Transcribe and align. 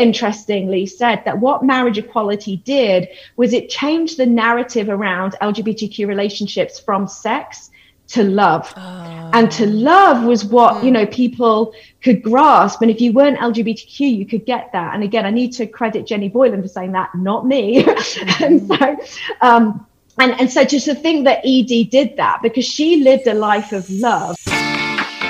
interestingly 0.00 0.86
said 0.86 1.22
that 1.24 1.38
what 1.38 1.64
marriage 1.64 1.98
equality 1.98 2.56
did 2.58 3.08
was 3.36 3.52
it 3.52 3.68
changed 3.68 4.16
the 4.16 4.26
narrative 4.26 4.88
around 4.88 5.34
LGBTQ 5.40 6.06
relationships 6.06 6.78
from 6.78 7.06
sex 7.06 7.70
to 8.08 8.22
love. 8.22 8.72
Oh. 8.76 9.30
And 9.32 9.50
to 9.52 9.66
love 9.66 10.24
was 10.24 10.44
what, 10.44 10.84
you 10.84 10.90
know, 10.90 11.06
people 11.06 11.74
could 12.02 12.22
grasp. 12.22 12.82
And 12.82 12.90
if 12.90 13.00
you 13.00 13.12
weren't 13.12 13.38
LGBTQ, 13.38 14.00
you 14.00 14.26
could 14.26 14.46
get 14.46 14.70
that. 14.72 14.94
And 14.94 15.02
again, 15.02 15.26
I 15.26 15.30
need 15.30 15.52
to 15.54 15.66
credit 15.66 16.06
Jenny 16.06 16.28
Boylan 16.28 16.62
for 16.62 16.68
saying 16.68 16.92
that, 16.92 17.14
not 17.14 17.46
me. 17.46 17.82
Mm. 17.82 18.40
and 18.46 18.66
so, 18.68 19.16
um, 19.40 19.86
and, 20.18 20.40
and 20.40 20.50
so 20.50 20.64
just 20.64 20.86
to 20.86 20.94
think 20.94 21.24
that 21.24 21.38
Edie 21.40 21.84
did 21.84 22.16
that 22.16 22.40
because 22.42 22.64
she 22.64 23.02
lived 23.02 23.26
a 23.26 23.34
life 23.34 23.72
of 23.72 23.88
love. 23.90 24.36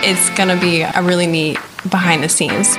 It's 0.08 0.30
going 0.30 0.48
to 0.48 0.60
be 0.60 0.82
a 0.82 1.02
really 1.02 1.26
neat 1.26 1.58
behind 1.90 2.22
the 2.22 2.28
scenes. 2.28 2.76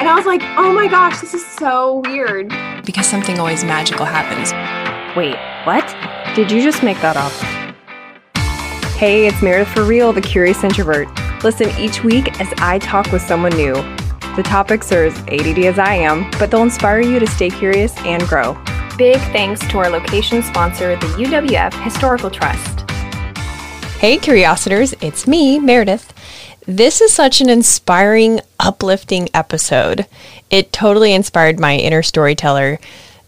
And 0.00 0.08
I 0.08 0.14
was 0.14 0.24
like, 0.24 0.40
oh 0.56 0.72
my 0.72 0.88
gosh, 0.88 1.20
this 1.20 1.34
is 1.34 1.44
so 1.44 2.00
weird. 2.06 2.48
Because 2.86 3.06
something 3.06 3.38
always 3.38 3.62
magical 3.62 4.06
happens. 4.06 4.50
Wait, 5.14 5.36
what? 5.66 5.84
Did 6.34 6.50
you 6.50 6.62
just 6.62 6.82
make 6.82 6.98
that 7.02 7.18
up? 7.18 7.32
Hey, 8.96 9.26
it's 9.26 9.42
Meredith 9.42 9.68
for 9.68 9.84
Real, 9.84 10.14
the 10.14 10.22
Curious 10.22 10.64
Introvert. 10.64 11.06
Listen 11.44 11.68
each 11.78 12.02
week 12.02 12.40
as 12.40 12.50
I 12.62 12.78
talk 12.78 13.12
with 13.12 13.20
someone 13.20 13.52
new. 13.52 13.74
The 14.36 14.42
topics 14.42 14.90
are 14.90 15.04
as 15.04 15.18
ADD 15.28 15.58
as 15.66 15.78
I 15.78 15.96
am, 15.96 16.30
but 16.38 16.50
they'll 16.50 16.62
inspire 16.62 17.02
you 17.02 17.18
to 17.18 17.26
stay 17.26 17.50
curious 17.50 17.94
and 17.98 18.26
grow. 18.26 18.54
Big 18.96 19.18
thanks 19.32 19.60
to 19.68 19.80
our 19.80 19.90
location 19.90 20.42
sponsor, 20.42 20.96
the 20.96 21.06
UWF 21.08 21.74
Historical 21.84 22.30
Trust. 22.30 22.90
Hey, 23.98 24.16
Curiositors, 24.16 24.94
it's 25.02 25.26
me, 25.26 25.58
Meredith. 25.58 26.14
This 26.66 27.00
is 27.00 27.12
such 27.12 27.40
an 27.40 27.50
inspiring, 27.50 28.40
uplifting 28.70 29.28
episode. 29.34 30.06
It 30.48 30.72
totally 30.72 31.12
inspired 31.12 31.58
my 31.58 31.74
inner 31.74 32.04
storyteller 32.04 32.78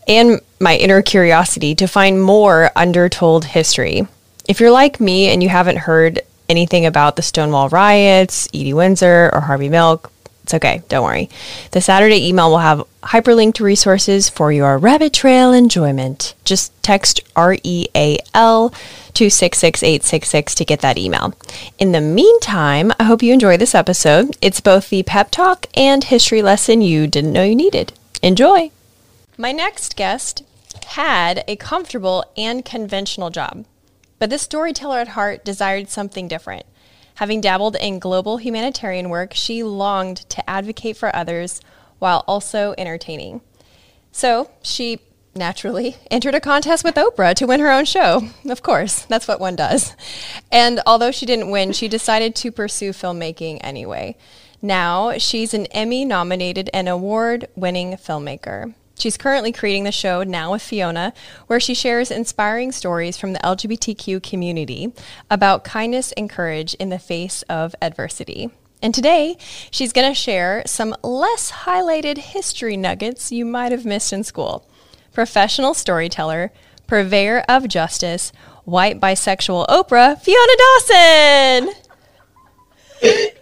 and 0.07 0.41
my 0.61 0.77
inner 0.77 1.03
curiosity 1.03 1.75
to 1.75 1.89
find 1.89 2.23
more 2.23 2.71
undertold 2.77 3.45
history. 3.47 4.07
If 4.49 4.61
you're 4.61 4.71
like 4.71 5.01
me 5.01 5.31
and 5.33 5.43
you 5.43 5.49
haven't 5.49 5.79
heard 5.79 6.21
anything 6.49 6.87
about 6.87 7.17
the 7.17 7.23
Stonewall 7.23 7.69
riots, 7.71 8.47
Edie 8.55 8.73
Windsor, 8.73 9.31
or 9.33 9.41
Harvey 9.41 9.69
Milk, 9.69 10.12
it's 10.43 10.55
okay, 10.55 10.83
don't 10.89 11.05
worry. 11.05 11.31
The 11.71 11.81
Saturday 11.81 12.27
email 12.29 12.51
will 12.51 12.59
have 12.59 12.85
hyperlinked 13.03 13.61
resources 13.61 14.29
for 14.29 14.53
your 14.53 14.77
rabbit 14.77 15.13
trail 15.13 15.53
enjoyment. 15.53 16.35
Just 16.45 16.73
text 16.83 17.21
REAL 17.37 18.73
to 19.15 19.31
66866 19.31 20.55
to 20.55 20.65
get 20.65 20.81
that 20.81 20.99
email. 20.99 21.35
In 21.79 21.93
the 21.93 22.01
meantime, 22.01 22.93
I 22.99 23.05
hope 23.05 23.23
you 23.23 23.33
enjoy 23.33 23.57
this 23.57 23.75
episode. 23.75 24.37
It's 24.41 24.61
both 24.61 24.91
the 24.91 25.03
pep 25.05 25.31
talk 25.31 25.67
and 25.75 26.03
history 26.03 26.43
lesson 26.43 26.81
you 26.81 27.07
didn't 27.07 27.33
know 27.33 27.45
you 27.45 27.55
needed. 27.55 27.93
Enjoy! 28.23 28.71
My 29.37 29.53
next 29.53 29.97
guest 29.97 30.43
had 30.87 31.45
a 31.47 31.57
comfortable 31.57 32.25
and 32.37 32.65
conventional 32.65 33.31
job, 33.31 33.65
but 34.19 34.31
this 34.31 34.43
storyteller 34.43 34.99
at 34.99 35.09
heart 35.09 35.45
desired 35.45 35.89
something 35.89 36.27
different. 36.29 36.67
Having 37.23 37.43
dabbled 37.43 37.77
in 37.77 38.01
global 38.01 38.39
humanitarian 38.39 39.09
work, 39.09 39.33
she 39.33 39.63
longed 39.63 40.29
to 40.29 40.51
advocate 40.51 40.97
for 40.97 41.15
others 41.15 41.61
while 42.01 42.25
also 42.27 42.75
entertaining. 42.77 43.43
So 44.11 44.51
she 44.61 44.99
naturally 45.33 45.99
entered 46.11 46.35
a 46.35 46.41
contest 46.41 46.83
with 46.83 46.97
Oprah 46.97 47.37
to 47.37 47.47
win 47.47 47.61
her 47.61 47.71
own 47.71 47.85
show. 47.85 48.23
Of 48.51 48.65
course, 48.65 49.03
that's 49.03 49.29
what 49.29 49.39
one 49.39 49.55
does. 49.55 49.95
And 50.51 50.81
although 50.85 51.13
she 51.13 51.25
didn't 51.25 51.53
win, 51.53 51.73
she 51.73 51.87
decided 51.87 52.35
to 52.35 52.51
pursue 52.51 52.91
filmmaking 52.91 53.59
anyway. 53.61 54.17
Now 54.61 55.17
she's 55.17 55.55
an 55.55 55.67
Emmy 55.67 56.05
nominated 56.05 56.71
and 56.75 56.89
award 56.89 57.47
winning 57.55 57.93
filmmaker. 57.93 58.75
She's 58.99 59.17
currently 59.17 59.53
creating 59.53 59.85
the 59.85 59.93
show 59.93 60.23
Now 60.23 60.53
with 60.53 60.63
Fiona, 60.63 61.13
where 61.47 61.61
she 61.61 61.75
shares 61.75 62.11
inspiring 62.11 62.73
stories 62.73 63.17
from 63.17 63.33
the 63.33 63.39
LGBTQ 63.41 64.23
community 64.23 64.93
about 65.31 65.65
kindness 65.65 66.13
and 66.13 66.29
courage 66.31 66.75
in 66.75 66.91
the 66.91 66.99
face 66.99 67.43
of 67.43 67.75
adversity. 67.83 68.51
And 68.83 68.95
today, 68.95 69.37
she's 69.71 69.93
going 69.93 70.11
to 70.11 70.15
share 70.15 70.63
some 70.67 70.95
less 71.03 71.53
highlighted 71.53 72.19
history 72.19 72.77
nuggets 72.77 73.31
you 73.31 73.45
might 73.45 73.73
have 73.73 73.85
missed 73.85 74.13
in 74.13 74.25
school. 74.25 74.69
Professional 75.13 75.73
storyteller, 75.73 76.53
purveyor 76.87 77.45
of 77.49 77.69
justice, 77.69 78.33
white 78.65 79.01
bisexual 79.01 79.67
Oprah, 79.69 80.21
Fiona 80.21 81.73
Dawson. 83.03 83.31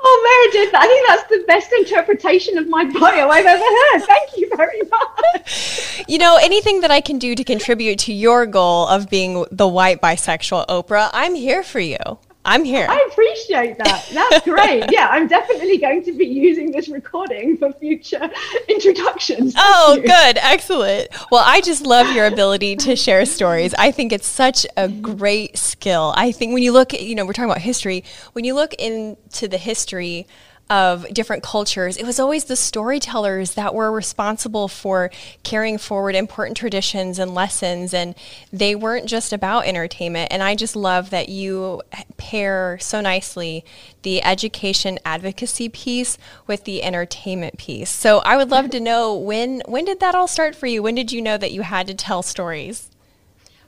Oh, 0.00 0.50
Meredith, 0.52 0.74
I 0.74 0.86
think 0.86 1.06
that's 1.08 1.28
the 1.28 1.44
best 1.46 1.72
interpretation 1.72 2.58
of 2.58 2.68
my 2.68 2.84
bio 2.84 3.28
I've 3.28 3.46
ever 3.46 3.62
heard. 3.62 4.02
Thank 4.06 4.36
you 4.36 4.50
very 4.56 4.80
much. 4.90 6.04
You 6.06 6.18
know, 6.18 6.38
anything 6.40 6.80
that 6.82 6.90
I 6.90 7.00
can 7.00 7.18
do 7.18 7.34
to 7.34 7.44
contribute 7.44 7.98
to 8.00 8.12
your 8.12 8.46
goal 8.46 8.86
of 8.86 9.10
being 9.10 9.44
the 9.50 9.66
white 9.66 10.00
bisexual 10.00 10.66
Oprah, 10.66 11.10
I'm 11.12 11.34
here 11.34 11.62
for 11.62 11.80
you. 11.80 11.98
I'm 12.44 12.64
here. 12.64 12.86
I 12.88 13.06
appreciate 13.10 13.76
that. 13.78 14.08
That's 14.12 14.44
great. 14.44 14.90
yeah, 14.90 15.08
I'm 15.10 15.26
definitely 15.26 15.76
going 15.78 16.02
to 16.04 16.12
be 16.12 16.24
using 16.24 16.70
this 16.70 16.88
recording 16.88 17.56
for 17.58 17.72
future 17.74 18.30
introductions. 18.68 19.54
Oh, 19.56 19.96
you. 19.96 20.02
good. 20.02 20.38
Excellent. 20.40 21.08
Well, 21.30 21.42
I 21.44 21.60
just 21.60 21.84
love 21.84 22.14
your 22.14 22.26
ability 22.32 22.76
to 22.76 22.96
share 22.96 23.26
stories. 23.26 23.74
I 23.74 23.90
think 23.90 24.12
it's 24.12 24.26
such 24.26 24.66
a 24.76 24.88
great 24.88 25.58
skill. 25.58 26.14
I 26.16 26.32
think 26.32 26.54
when 26.54 26.62
you 26.62 26.72
look, 26.72 26.94
at, 26.94 27.02
you 27.02 27.14
know, 27.14 27.26
we're 27.26 27.32
talking 27.34 27.50
about 27.50 27.60
history, 27.60 28.04
when 28.32 28.44
you 28.44 28.54
look 28.54 28.72
into 28.74 29.48
the 29.48 29.58
history 29.58 30.26
of 30.70 31.06
different 31.12 31.42
cultures, 31.42 31.96
it 31.96 32.04
was 32.04 32.20
always 32.20 32.44
the 32.44 32.56
storytellers 32.56 33.54
that 33.54 33.74
were 33.74 33.90
responsible 33.90 34.68
for 34.68 35.10
carrying 35.42 35.78
forward 35.78 36.14
important 36.14 36.56
traditions 36.56 37.18
and 37.18 37.34
lessons. 37.34 37.94
And 37.94 38.14
they 38.52 38.74
weren't 38.74 39.06
just 39.06 39.32
about 39.32 39.66
entertainment. 39.66 40.28
And 40.30 40.42
I 40.42 40.54
just 40.54 40.76
love 40.76 41.10
that 41.10 41.28
you 41.28 41.82
pair 42.16 42.78
so 42.80 43.00
nicely 43.00 43.64
the 44.02 44.22
education 44.22 44.98
advocacy 45.04 45.68
piece 45.68 46.18
with 46.46 46.64
the 46.64 46.82
entertainment 46.82 47.58
piece. 47.58 47.90
So 47.90 48.18
I 48.18 48.36
would 48.36 48.50
love 48.50 48.70
to 48.70 48.80
know 48.80 49.14
when 49.16 49.62
when 49.66 49.84
did 49.84 50.00
that 50.00 50.14
all 50.14 50.28
start 50.28 50.54
for 50.54 50.66
you? 50.66 50.82
When 50.82 50.94
did 50.94 51.12
you 51.12 51.22
know 51.22 51.36
that 51.36 51.52
you 51.52 51.62
had 51.62 51.86
to 51.86 51.94
tell 51.94 52.22
stories? 52.22 52.90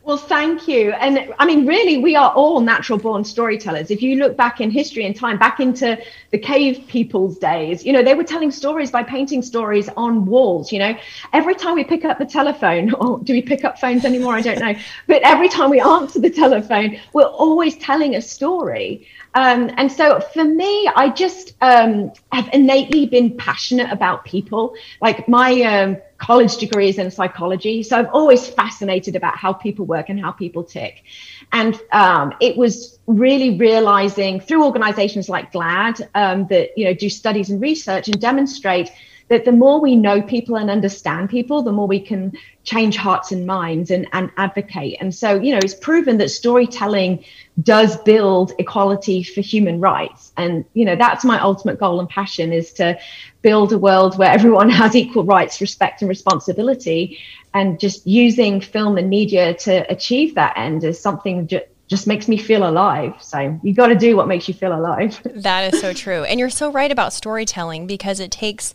Well, 0.02 0.16
thank 0.16 0.66
you. 0.66 0.92
And 0.92 1.32
I 1.38 1.44
mean, 1.44 1.66
really, 1.66 1.98
we 1.98 2.16
are 2.16 2.30
all 2.32 2.60
natural 2.60 2.98
born 2.98 3.22
storytellers. 3.22 3.90
If 3.90 4.00
you 4.00 4.16
look 4.16 4.34
back 4.34 4.62
in 4.62 4.70
history 4.70 5.04
and 5.04 5.14
time, 5.14 5.38
back 5.38 5.60
into 5.60 5.98
the 6.30 6.38
cave 6.38 6.86
people's 6.88 7.38
days, 7.38 7.84
you 7.84 7.92
know, 7.92 8.02
they 8.02 8.14
were 8.14 8.24
telling 8.24 8.50
stories 8.50 8.90
by 8.90 9.02
painting 9.02 9.42
stories 9.42 9.90
on 9.98 10.24
walls. 10.24 10.72
You 10.72 10.78
know, 10.78 10.96
every 11.34 11.54
time 11.54 11.74
we 11.74 11.84
pick 11.84 12.06
up 12.06 12.18
the 12.18 12.24
telephone, 12.24 12.94
or 13.00 13.18
do 13.18 13.34
we 13.34 13.42
pick 13.42 13.62
up 13.62 13.78
phones 13.78 14.06
anymore? 14.06 14.34
I 14.34 14.40
don't 14.40 14.58
know. 14.58 14.74
But 15.06 15.22
every 15.22 15.50
time 15.50 15.68
we 15.68 15.80
answer 15.80 16.18
the 16.18 16.30
telephone, 16.30 16.98
we're 17.12 17.24
always 17.24 17.76
telling 17.76 18.16
a 18.16 18.22
story. 18.22 19.06
Um, 19.34 19.70
and 19.76 19.90
so 19.90 20.20
for 20.20 20.44
me, 20.44 20.88
I 20.94 21.08
just 21.10 21.54
um, 21.60 22.12
have 22.32 22.48
innately 22.52 23.06
been 23.06 23.36
passionate 23.36 23.90
about 23.90 24.24
people. 24.24 24.74
Like 25.00 25.28
my 25.28 25.62
um, 25.62 25.98
college 26.18 26.56
degree 26.56 26.88
is 26.88 26.98
in 26.98 27.10
psychology. 27.10 27.82
So 27.82 27.96
I've 27.96 28.10
always 28.12 28.48
fascinated 28.48 29.16
about 29.16 29.36
how 29.36 29.52
people 29.52 29.86
work 29.86 30.08
and 30.08 30.20
how 30.20 30.32
people 30.32 30.64
tick. 30.64 31.04
And 31.52 31.80
um, 31.92 32.34
it 32.40 32.56
was 32.56 32.98
really 33.06 33.56
realizing 33.56 34.40
through 34.40 34.64
organizations 34.64 35.28
like 35.28 35.52
GLAAD 35.52 36.08
um, 36.14 36.46
that, 36.48 36.76
you 36.76 36.84
know, 36.84 36.94
do 36.94 37.08
studies 37.08 37.50
and 37.50 37.60
research 37.60 38.08
and 38.08 38.20
demonstrate 38.20 38.90
that 39.30 39.44
the 39.44 39.52
more 39.52 39.80
we 39.80 39.94
know 39.94 40.20
people 40.20 40.56
and 40.56 40.68
understand 40.68 41.30
people, 41.30 41.62
the 41.62 41.70
more 41.70 41.86
we 41.86 42.00
can 42.00 42.32
change 42.64 42.96
hearts 42.96 43.30
and 43.30 43.46
minds 43.46 43.92
and, 43.92 44.06
and 44.12 44.28
advocate. 44.36 44.96
And 45.00 45.14
so, 45.14 45.40
you 45.40 45.52
know, 45.52 45.60
it's 45.62 45.72
proven 45.72 46.18
that 46.18 46.30
storytelling 46.30 47.24
does 47.62 47.96
build 47.98 48.52
equality 48.58 49.22
for 49.22 49.40
human 49.40 49.80
rights. 49.80 50.32
And, 50.36 50.64
you 50.74 50.84
know, 50.84 50.96
that's 50.96 51.24
my 51.24 51.40
ultimate 51.40 51.78
goal 51.78 52.00
and 52.00 52.08
passion 52.08 52.52
is 52.52 52.72
to 52.74 52.98
build 53.40 53.72
a 53.72 53.78
world 53.78 54.18
where 54.18 54.30
everyone 54.30 54.68
has 54.80 54.96
equal 54.96 55.24
rights, 55.24 55.60
respect, 55.60 56.02
and 56.02 56.08
responsibility. 56.08 57.18
And 57.54 57.78
just 57.78 58.04
using 58.06 58.60
film 58.60 58.98
and 58.98 59.08
media 59.08 59.54
to 59.54 59.88
achieve 59.90 60.34
that 60.34 60.54
end 60.56 60.82
is 60.82 61.00
something 61.00 61.46
ju- 61.46 61.60
just 61.86 62.08
makes 62.08 62.26
me 62.26 62.36
feel 62.36 62.68
alive. 62.68 63.14
So 63.20 63.60
you 63.62 63.74
got 63.74 63.88
to 63.88 63.96
do 63.96 64.16
what 64.16 64.26
makes 64.26 64.48
you 64.48 64.54
feel 64.54 64.72
alive. 64.72 65.20
that 65.36 65.72
is 65.72 65.80
so 65.80 65.92
true. 65.92 66.24
And 66.24 66.40
you're 66.40 66.50
so 66.50 66.72
right 66.72 66.90
about 66.90 67.12
storytelling 67.12 67.86
because 67.86 68.18
it 68.18 68.32
takes 68.32 68.74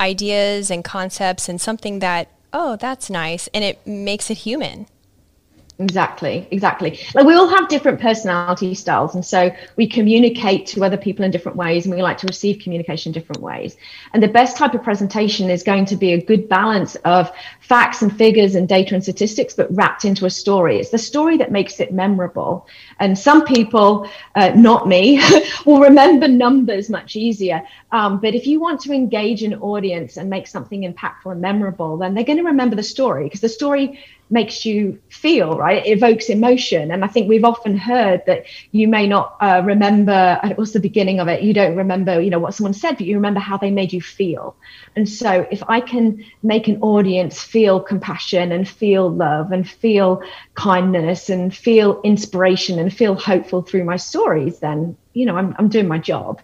ideas 0.00 0.70
and 0.70 0.82
concepts 0.82 1.48
and 1.48 1.60
something 1.60 2.00
that, 2.00 2.28
oh, 2.52 2.76
that's 2.76 3.10
nice, 3.10 3.48
and 3.54 3.62
it 3.62 3.86
makes 3.86 4.30
it 4.30 4.38
human. 4.38 4.86
Exactly, 5.80 6.46
exactly. 6.50 7.00
Like 7.14 7.24
we 7.24 7.32
all 7.32 7.48
have 7.48 7.68
different 7.68 8.00
personality 8.00 8.74
styles, 8.74 9.14
and 9.14 9.24
so 9.24 9.50
we 9.76 9.86
communicate 9.86 10.66
to 10.66 10.84
other 10.84 10.98
people 10.98 11.24
in 11.24 11.30
different 11.30 11.56
ways, 11.56 11.86
and 11.86 11.94
we 11.94 12.02
like 12.02 12.18
to 12.18 12.26
receive 12.26 12.58
communication 12.58 13.10
in 13.10 13.14
different 13.14 13.40
ways. 13.40 13.78
And 14.12 14.22
the 14.22 14.28
best 14.28 14.58
type 14.58 14.74
of 14.74 14.82
presentation 14.82 15.48
is 15.48 15.62
going 15.62 15.86
to 15.86 15.96
be 15.96 16.12
a 16.12 16.20
good 16.20 16.50
balance 16.50 16.96
of 16.96 17.32
facts 17.60 18.02
and 18.02 18.14
figures 18.14 18.54
and 18.54 18.68
data 18.68 18.94
and 18.94 19.02
statistics, 19.02 19.54
but 19.54 19.74
wrapped 19.74 20.04
into 20.04 20.26
a 20.26 20.30
story. 20.30 20.78
It's 20.78 20.90
the 20.90 20.98
story 20.98 21.38
that 21.38 21.50
makes 21.50 21.80
it 21.80 21.94
memorable. 21.94 22.66
And 23.00 23.18
some 23.18 23.44
people, 23.44 24.08
uh, 24.36 24.50
not 24.54 24.86
me, 24.86 25.20
will 25.66 25.80
remember 25.80 26.28
numbers 26.28 26.88
much 26.90 27.16
easier. 27.16 27.62
Um, 27.92 28.20
but 28.20 28.34
if 28.34 28.46
you 28.46 28.60
want 28.60 28.80
to 28.82 28.92
engage 28.92 29.42
an 29.42 29.54
audience 29.54 30.16
and 30.16 30.30
make 30.30 30.46
something 30.46 30.82
impactful 30.82 31.32
and 31.32 31.40
memorable, 31.40 31.96
then 31.96 32.14
they're 32.14 32.24
going 32.24 32.38
to 32.38 32.44
remember 32.44 32.76
the 32.76 32.82
story 32.82 33.24
because 33.24 33.40
the 33.40 33.48
story 33.48 33.98
makes 34.30 34.64
you 34.64 34.98
feel 35.08 35.56
right? 35.56 35.84
It 35.84 35.90
evokes 35.98 36.28
emotion. 36.28 36.90
And 36.92 37.04
i 37.04 37.08
think 37.08 37.28
we've 37.28 37.44
often 37.44 37.76
heard 37.76 38.22
that 38.26 38.44
you 38.70 38.88
may 38.88 39.06
not 39.06 39.36
uh, 39.40 39.62
remember 39.64 40.38
what's 40.54 40.72
the 40.72 40.80
beginning 40.80 41.20
of 41.20 41.28
it 41.28 41.42
you 41.42 41.52
don't 41.52 41.76
remember 41.76 42.20
you 42.20 42.30
know 42.30 42.38
what 42.38 42.54
someone 42.54 42.72
said 42.72 42.96
but 42.96 43.06
you 43.06 43.16
remember 43.16 43.40
how 43.40 43.56
they 43.56 43.70
made 43.70 43.92
you 43.92 44.00
feel. 44.00 44.56
And 44.96 45.08
so 45.08 45.46
if 45.50 45.62
i 45.68 45.80
can 45.80 46.24
make 46.42 46.68
an 46.68 46.80
audience 46.80 47.42
feel 47.42 47.80
compassion 47.80 48.52
and 48.52 48.68
feel 48.68 49.10
love 49.10 49.52
and 49.52 49.68
feel 49.68 50.22
kindness 50.54 51.30
and 51.30 51.54
feel 51.54 52.00
inspiration 52.02 52.78
and 52.78 52.89
feel 52.90 53.14
hopeful 53.14 53.62
through 53.62 53.84
my 53.84 53.96
stories 53.96 54.58
then 54.60 54.96
you 55.12 55.26
know 55.26 55.36
i'm, 55.36 55.54
I'm 55.58 55.68
doing 55.68 55.88
my 55.88 55.98
job 55.98 56.40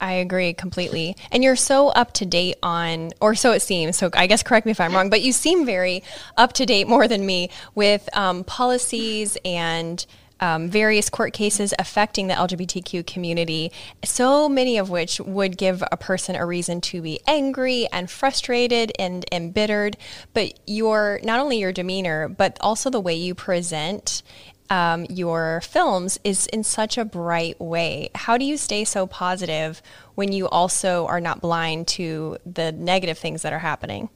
I 0.00 0.12
agree 0.12 0.52
completely. 0.52 1.16
And 1.32 1.42
you're 1.42 1.56
so 1.56 1.88
up 1.88 2.12
to 2.14 2.26
date 2.26 2.56
on, 2.62 3.12
or 3.20 3.34
so 3.34 3.52
it 3.52 3.62
seems. 3.62 3.96
So 3.96 4.10
I 4.12 4.26
guess 4.26 4.42
correct 4.42 4.66
me 4.66 4.72
if 4.72 4.80
I'm 4.80 4.94
wrong, 4.94 5.10
but 5.10 5.22
you 5.22 5.32
seem 5.32 5.64
very 5.64 6.02
up 6.36 6.52
to 6.54 6.66
date 6.66 6.86
more 6.86 7.08
than 7.08 7.24
me 7.24 7.50
with 7.74 8.08
um, 8.14 8.44
policies 8.44 9.38
and 9.44 10.04
um, 10.40 10.68
various 10.68 11.08
court 11.08 11.32
cases 11.32 11.72
affecting 11.78 12.26
the 12.26 12.34
LGBTQ 12.34 13.06
community, 13.06 13.72
so 14.04 14.48
many 14.48 14.76
of 14.76 14.90
which 14.90 15.20
would 15.20 15.56
give 15.56 15.82
a 15.90 15.96
person 15.96 16.36
a 16.36 16.44
reason 16.44 16.80
to 16.82 17.00
be 17.00 17.20
angry 17.26 17.88
and 17.92 18.10
frustrated 18.10 18.92
and 18.98 19.24
embittered. 19.32 19.96
But 20.34 20.58
your 20.66 21.20
not 21.22 21.40
only 21.40 21.58
your 21.58 21.72
demeanor, 21.72 22.28
but 22.28 22.58
also 22.60 22.90
the 22.90 23.00
way 23.00 23.14
you 23.14 23.34
present 23.34 24.22
um, 24.70 25.06
your 25.08 25.60
films 25.62 26.18
is 26.24 26.46
in 26.48 26.64
such 26.64 26.98
a 26.98 27.04
bright 27.04 27.60
way. 27.60 28.10
How 28.14 28.36
do 28.36 28.44
you 28.44 28.56
stay 28.56 28.84
so 28.84 29.06
positive 29.06 29.82
when 30.14 30.32
you 30.32 30.48
also 30.48 31.06
are 31.06 31.20
not 31.20 31.40
blind 31.40 31.88
to 31.88 32.38
the 32.44 32.72
negative 32.72 33.18
things 33.18 33.42
that 33.42 33.52
are 33.52 33.58
happening? 33.58 34.08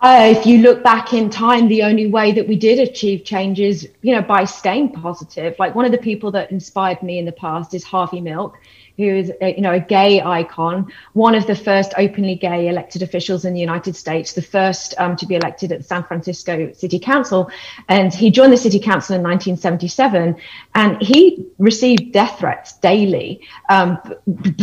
Uh, 0.00 0.34
if 0.36 0.44
you 0.44 0.58
look 0.58 0.82
back 0.82 1.12
in 1.12 1.30
time, 1.30 1.68
the 1.68 1.84
only 1.84 2.08
way 2.08 2.32
that 2.32 2.48
we 2.48 2.56
did 2.56 2.80
achieve 2.80 3.24
change 3.24 3.60
is, 3.60 3.88
you 4.02 4.12
know, 4.12 4.20
by 4.20 4.44
staying 4.44 4.90
positive. 4.90 5.54
Like 5.60 5.76
one 5.76 5.84
of 5.84 5.92
the 5.92 5.98
people 5.98 6.32
that 6.32 6.50
inspired 6.50 7.04
me 7.04 7.18
in 7.18 7.24
the 7.24 7.32
past 7.32 7.72
is 7.72 7.84
Harvey 7.84 8.20
Milk 8.20 8.58
who 8.96 9.04
is 9.04 9.32
a, 9.40 9.54
you 9.54 9.60
know 9.60 9.72
a 9.72 9.80
gay 9.80 10.20
icon, 10.20 10.92
one 11.12 11.34
of 11.34 11.46
the 11.46 11.54
first 11.54 11.92
openly 11.96 12.34
gay 12.34 12.68
elected 12.68 13.02
officials 13.02 13.44
in 13.44 13.54
the 13.54 13.60
United 13.60 13.96
States, 13.96 14.32
the 14.32 14.42
first 14.42 14.94
um, 14.98 15.16
to 15.16 15.26
be 15.26 15.34
elected 15.34 15.72
at 15.72 15.84
San 15.84 16.04
Francisco 16.04 16.72
City 16.72 16.98
Council, 16.98 17.50
and 17.88 18.12
he 18.12 18.30
joined 18.30 18.52
the 18.52 18.56
City 18.56 18.78
Council 18.78 19.16
in 19.16 19.22
1977, 19.22 20.36
and 20.74 21.02
he 21.02 21.46
received 21.58 22.12
death 22.12 22.38
threats 22.38 22.74
daily 22.78 23.40
um, 23.68 23.98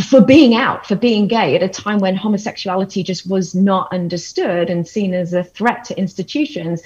for 0.08 0.20
being 0.20 0.54
out, 0.54 0.86
for 0.86 0.96
being 0.96 1.26
gay 1.26 1.56
at 1.56 1.62
a 1.62 1.68
time 1.68 1.98
when 1.98 2.16
homosexuality 2.16 3.02
just 3.02 3.28
was 3.28 3.54
not 3.54 3.92
understood 3.92 4.70
and 4.70 4.86
seen 4.86 5.14
as 5.14 5.32
a 5.32 5.44
threat 5.44 5.84
to 5.84 5.98
institutions. 5.98 6.82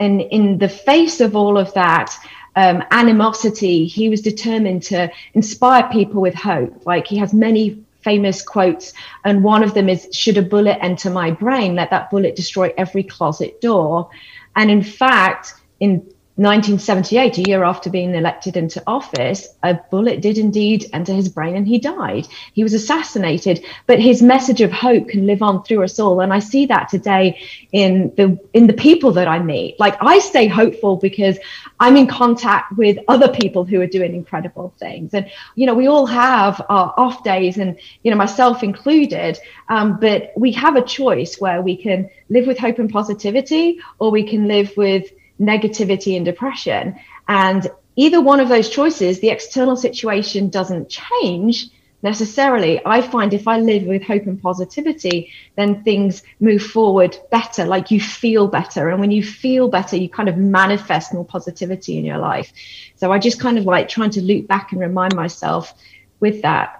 And 0.00 0.20
in 0.20 0.58
the 0.58 0.68
face 0.68 1.20
of 1.20 1.36
all 1.36 1.56
of 1.56 1.72
that, 1.74 2.12
um, 2.56 2.82
animosity. 2.90 3.86
He 3.86 4.08
was 4.08 4.20
determined 4.20 4.82
to 4.84 5.10
inspire 5.34 5.88
people 5.90 6.20
with 6.20 6.34
hope. 6.34 6.86
Like 6.86 7.06
he 7.06 7.16
has 7.18 7.32
many 7.32 7.82
famous 8.02 8.42
quotes, 8.42 8.92
and 9.24 9.44
one 9.44 9.62
of 9.62 9.74
them 9.74 9.88
is 9.88 10.08
Should 10.12 10.38
a 10.38 10.42
bullet 10.42 10.78
enter 10.82 11.10
my 11.10 11.30
brain, 11.30 11.74
let 11.74 11.90
that 11.90 12.10
bullet 12.10 12.36
destroy 12.36 12.72
every 12.76 13.04
closet 13.04 13.60
door. 13.60 14.10
And 14.56 14.70
in 14.70 14.82
fact, 14.82 15.54
in 15.80 16.06
1978, 16.36 17.36
a 17.38 17.42
year 17.42 17.62
after 17.62 17.90
being 17.90 18.14
elected 18.14 18.56
into 18.56 18.82
office, 18.86 19.48
a 19.62 19.74
bullet 19.90 20.22
did 20.22 20.38
indeed 20.38 20.86
enter 20.94 21.12
his 21.12 21.28
brain 21.28 21.56
and 21.56 21.68
he 21.68 21.78
died. 21.78 22.26
He 22.54 22.62
was 22.62 22.72
assassinated, 22.72 23.62
but 23.86 24.00
his 24.00 24.22
message 24.22 24.62
of 24.62 24.72
hope 24.72 25.08
can 25.08 25.26
live 25.26 25.42
on 25.42 25.62
through 25.62 25.84
us 25.84 25.98
all. 25.98 26.20
And 26.20 26.32
I 26.32 26.38
see 26.38 26.64
that 26.66 26.88
today 26.88 27.38
in 27.70 28.14
the 28.16 28.38
in 28.54 28.66
the 28.66 28.72
people 28.72 29.12
that 29.12 29.28
I 29.28 29.40
meet. 29.40 29.78
Like 29.78 29.94
I 30.00 30.20
stay 30.20 30.46
hopeful 30.46 30.96
because 30.96 31.38
I'm 31.78 31.98
in 31.98 32.06
contact 32.06 32.78
with 32.78 32.96
other 33.08 33.28
people 33.28 33.66
who 33.66 33.82
are 33.82 33.86
doing 33.86 34.14
incredible 34.14 34.72
things. 34.78 35.12
And 35.12 35.30
you 35.54 35.66
know, 35.66 35.74
we 35.74 35.86
all 35.86 36.06
have 36.06 36.64
our 36.70 36.94
off 36.96 37.22
days, 37.24 37.58
and 37.58 37.78
you 38.04 38.10
know, 38.10 38.16
myself 38.16 38.62
included. 38.62 39.38
Um, 39.68 40.00
but 40.00 40.32
we 40.34 40.52
have 40.52 40.76
a 40.76 40.82
choice 40.82 41.38
where 41.38 41.60
we 41.60 41.76
can 41.76 42.08
live 42.30 42.46
with 42.46 42.58
hope 42.58 42.78
and 42.78 42.88
positivity, 42.88 43.80
or 43.98 44.10
we 44.10 44.26
can 44.26 44.48
live 44.48 44.72
with 44.78 45.12
negativity 45.42 46.16
and 46.16 46.24
depression. 46.24 46.98
And 47.28 47.68
either 47.96 48.20
one 48.20 48.40
of 48.40 48.48
those 48.48 48.70
choices, 48.70 49.20
the 49.20 49.30
external 49.30 49.76
situation 49.76 50.48
doesn't 50.48 50.88
change 50.88 51.68
necessarily. 52.02 52.80
I 52.84 53.00
find 53.00 53.32
if 53.32 53.46
I 53.46 53.58
live 53.58 53.84
with 53.84 54.02
hope 54.02 54.26
and 54.26 54.40
positivity, 54.40 55.30
then 55.56 55.82
things 55.82 56.22
move 56.40 56.62
forward 56.62 57.16
better, 57.30 57.64
like 57.64 57.90
you 57.90 58.00
feel 58.00 58.48
better. 58.48 58.88
And 58.88 59.00
when 59.00 59.10
you 59.10 59.22
feel 59.22 59.68
better, 59.68 59.96
you 59.96 60.08
kind 60.08 60.28
of 60.28 60.36
manifest 60.36 61.14
more 61.14 61.24
positivity 61.24 61.98
in 61.98 62.04
your 62.04 62.18
life. 62.18 62.52
So 62.96 63.12
I 63.12 63.18
just 63.18 63.40
kind 63.40 63.58
of 63.58 63.64
like 63.64 63.88
trying 63.88 64.10
to 64.10 64.22
loop 64.22 64.48
back 64.48 64.72
and 64.72 64.80
remind 64.80 65.14
myself 65.14 65.74
with 66.20 66.42
that. 66.42 66.78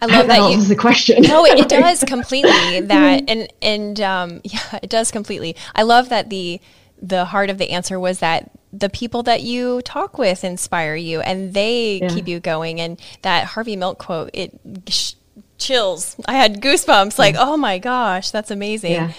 I 0.00 0.06
love 0.06 0.26
that, 0.26 0.38
that 0.38 0.50
you, 0.50 0.62
the 0.62 0.76
question. 0.76 1.22
No, 1.22 1.46
it, 1.46 1.58
it 1.58 1.68
does 1.80 2.04
completely. 2.04 2.80
That 2.80 3.24
and 3.28 3.48
and 3.62 4.00
um, 4.00 4.40
yeah, 4.44 4.80
it 4.82 4.90
does 4.90 5.10
completely. 5.10 5.56
I 5.74 5.82
love 5.82 6.10
that 6.10 6.28
the 6.30 6.60
the 7.00 7.24
heart 7.26 7.50
of 7.50 7.58
the 7.58 7.70
answer 7.70 7.98
was 7.98 8.20
that 8.20 8.50
the 8.72 8.88
people 8.88 9.22
that 9.22 9.42
you 9.42 9.80
talk 9.82 10.18
with 10.18 10.42
inspire 10.42 10.96
you 10.96 11.20
and 11.20 11.54
they 11.54 11.98
yeah. 11.98 12.08
keep 12.08 12.26
you 12.26 12.40
going. 12.40 12.80
And 12.80 13.00
that 13.22 13.44
Harvey 13.46 13.76
Milk 13.76 13.98
quote, 13.98 14.30
it 14.32 14.58
sh- 14.88 15.14
chills. 15.58 16.16
I 16.26 16.34
had 16.34 16.60
goosebumps 16.60 17.18
like, 17.18 17.36
oh 17.38 17.56
my 17.56 17.78
gosh, 17.78 18.30
that's 18.30 18.50
amazing. 18.50 18.92
Yeah. 18.92 19.12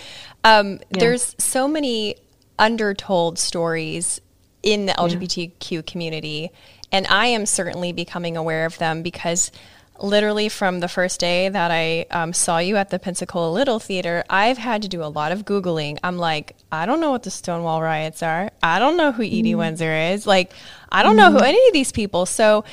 Um, 0.43 0.79
there's 0.89 1.35
so 1.39 1.67
many 1.67 2.15
undertold 2.59 3.39
stories 3.39 4.21
in 4.61 4.85
the 4.85 4.93
LGBTQ 4.93 5.85
community. 5.85 6.51
And 6.91 7.07
I 7.07 7.27
am 7.27 7.45
certainly 7.45 7.93
becoming 7.93 8.37
aware 8.37 8.65
of 8.65 8.77
them 8.77 9.01
because 9.01 9.51
literally 9.99 10.49
from 10.49 10.79
the 10.79 10.87
first 10.87 11.19
day 11.19 11.49
that 11.49 11.71
I 11.71 12.05
um, 12.11 12.33
saw 12.33 12.57
you 12.57 12.75
at 12.77 12.89
the 12.89 12.99
Pensacola 12.99 13.51
Little 13.51 13.79
Theater, 13.79 14.23
I've 14.29 14.57
had 14.57 14.81
to 14.81 14.87
do 14.87 15.03
a 15.03 15.05
lot 15.05 15.31
of 15.31 15.45
Googling. 15.45 15.97
I'm 16.03 16.17
like, 16.17 16.55
I 16.71 16.85
don't 16.85 16.99
know 16.99 17.11
what 17.11 17.23
the 17.23 17.31
Stonewall 17.31 17.81
riots 17.81 18.21
are. 18.23 18.49
I 18.61 18.79
don't 18.79 18.97
know 18.97 19.11
who 19.11 19.23
Edie 19.23 19.53
mm. 19.53 19.57
Windsor 19.57 19.93
is. 19.93 20.27
Like, 20.27 20.51
I 20.91 21.03
don't 21.03 21.13
mm. 21.13 21.17
know 21.17 21.31
who 21.31 21.37
mm-hmm. 21.37 21.45
any 21.45 21.67
of 21.67 21.73
these 21.73 21.91
people. 21.91 22.25
So, 22.25 22.65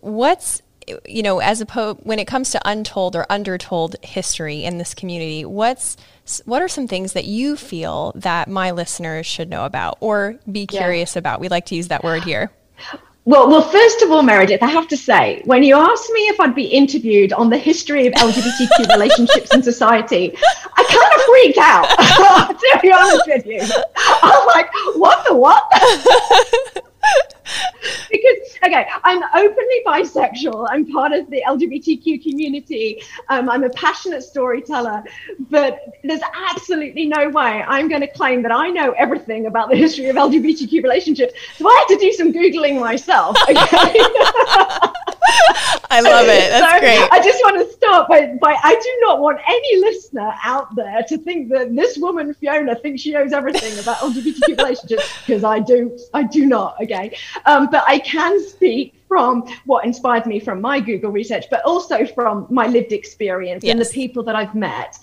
what's 0.00 0.62
you 1.06 1.22
know, 1.22 1.38
as 1.38 1.60
opposed 1.60 2.00
when 2.02 2.18
it 2.18 2.26
comes 2.26 2.50
to 2.50 2.60
untold 2.64 3.14
or 3.14 3.26
undertold 3.30 3.96
history 4.02 4.64
in 4.64 4.78
this 4.78 4.94
community, 4.94 5.44
what's 5.44 5.96
what 6.44 6.62
are 6.62 6.68
some 6.68 6.88
things 6.88 7.12
that 7.12 7.24
you 7.24 7.56
feel 7.56 8.12
that 8.16 8.48
my 8.48 8.70
listeners 8.70 9.26
should 9.26 9.48
know 9.48 9.64
about 9.64 9.98
or 10.00 10.38
be 10.50 10.66
curious 10.66 11.14
yeah. 11.14 11.20
about? 11.20 11.40
We 11.40 11.48
like 11.48 11.66
to 11.66 11.74
use 11.74 11.88
that 11.88 12.04
word 12.04 12.24
here. 12.24 12.50
Well, 13.26 13.48
well, 13.48 13.62
first 13.62 14.00
of 14.02 14.10
all, 14.10 14.22
Meredith, 14.22 14.62
I 14.62 14.68
have 14.68 14.88
to 14.88 14.96
say, 14.96 15.42
when 15.44 15.62
you 15.62 15.76
asked 15.76 16.10
me 16.10 16.20
if 16.22 16.40
I'd 16.40 16.54
be 16.54 16.64
interviewed 16.64 17.32
on 17.34 17.50
the 17.50 17.58
history 17.58 18.06
of 18.06 18.14
LGBTQ 18.14 18.88
relationships 18.92 19.54
in 19.54 19.62
society, 19.62 20.34
I 20.76 20.84
kind 20.84 21.12
of 21.14 21.20
freaked 21.26 21.58
out. 21.58 21.86
to 22.58 22.78
be 22.80 22.92
honest 22.92 23.22
with 23.26 23.46
you, 23.46 23.60
I 23.96 24.20
was 24.22 24.46
like, 24.46 24.70
"What 24.96 25.26
the 25.28 25.34
what?" 25.34 26.84
because 28.10 28.56
okay, 28.64 28.86
I'm 29.04 29.22
openly 29.34 29.80
bisexual. 29.86 30.66
I'm 30.70 30.90
part 30.90 31.12
of 31.12 31.28
the 31.30 31.42
LGBTQ 31.46 32.22
community. 32.22 33.02
Um, 33.28 33.48
I'm 33.48 33.64
a 33.64 33.70
passionate 33.70 34.22
storyteller, 34.22 35.02
but 35.48 35.80
there's 36.04 36.20
absolutely 36.50 37.06
no 37.06 37.28
way 37.30 37.64
I'm 37.66 37.88
going 37.88 38.02
to 38.02 38.08
claim 38.08 38.42
that 38.42 38.52
I 38.52 38.68
know 38.68 38.92
everything 38.92 39.46
about 39.46 39.70
the 39.70 39.76
history 39.76 40.08
of 40.08 40.16
LGBTQ 40.16 40.82
relationships. 40.82 41.32
So 41.56 41.68
I 41.68 41.86
had 41.88 41.94
to 41.94 42.00
do 42.00 42.12
some 42.12 42.32
googling 42.32 42.80
myself. 42.80 43.36
Okay. 43.48 44.00
I 45.90 46.00
love 46.00 46.26
it. 46.26 46.50
That's 46.50 46.72
so 46.72 46.80
great. 46.80 47.08
I 47.10 47.20
just 47.22 47.42
want 47.42 47.58
to 47.58 47.72
start 47.72 48.08
by, 48.08 48.36
by 48.40 48.56
I 48.62 48.74
do 48.74 48.98
not 49.00 49.20
want 49.20 49.40
any 49.46 49.80
listener 49.80 50.32
out 50.44 50.74
there 50.76 51.02
to 51.08 51.18
think 51.18 51.50
that 51.50 51.74
this 51.74 51.98
woman 51.98 52.32
Fiona 52.34 52.76
thinks 52.76 53.02
she 53.02 53.12
knows 53.12 53.32
everything 53.32 53.76
about 53.78 53.96
LGBTQ 53.98 54.56
relationships 54.56 55.18
because 55.26 55.42
I 55.42 55.58
do 55.58 55.98
I 56.14 56.22
do 56.22 56.46
not. 56.46 56.76
Okay, 56.80 57.16
um, 57.46 57.68
but 57.70 57.84
I 57.88 57.98
can 57.98 58.40
speak 58.40 58.94
from 59.08 59.42
what 59.66 59.84
inspired 59.84 60.26
me 60.26 60.38
from 60.38 60.60
my 60.60 60.78
Google 60.78 61.10
research, 61.10 61.46
but 61.50 61.62
also 61.64 62.06
from 62.06 62.46
my 62.48 62.68
lived 62.68 62.92
experience 62.92 63.64
yes. 63.64 63.72
and 63.72 63.80
the 63.80 63.90
people 63.92 64.22
that 64.22 64.36
I've 64.36 64.54
met. 64.54 64.96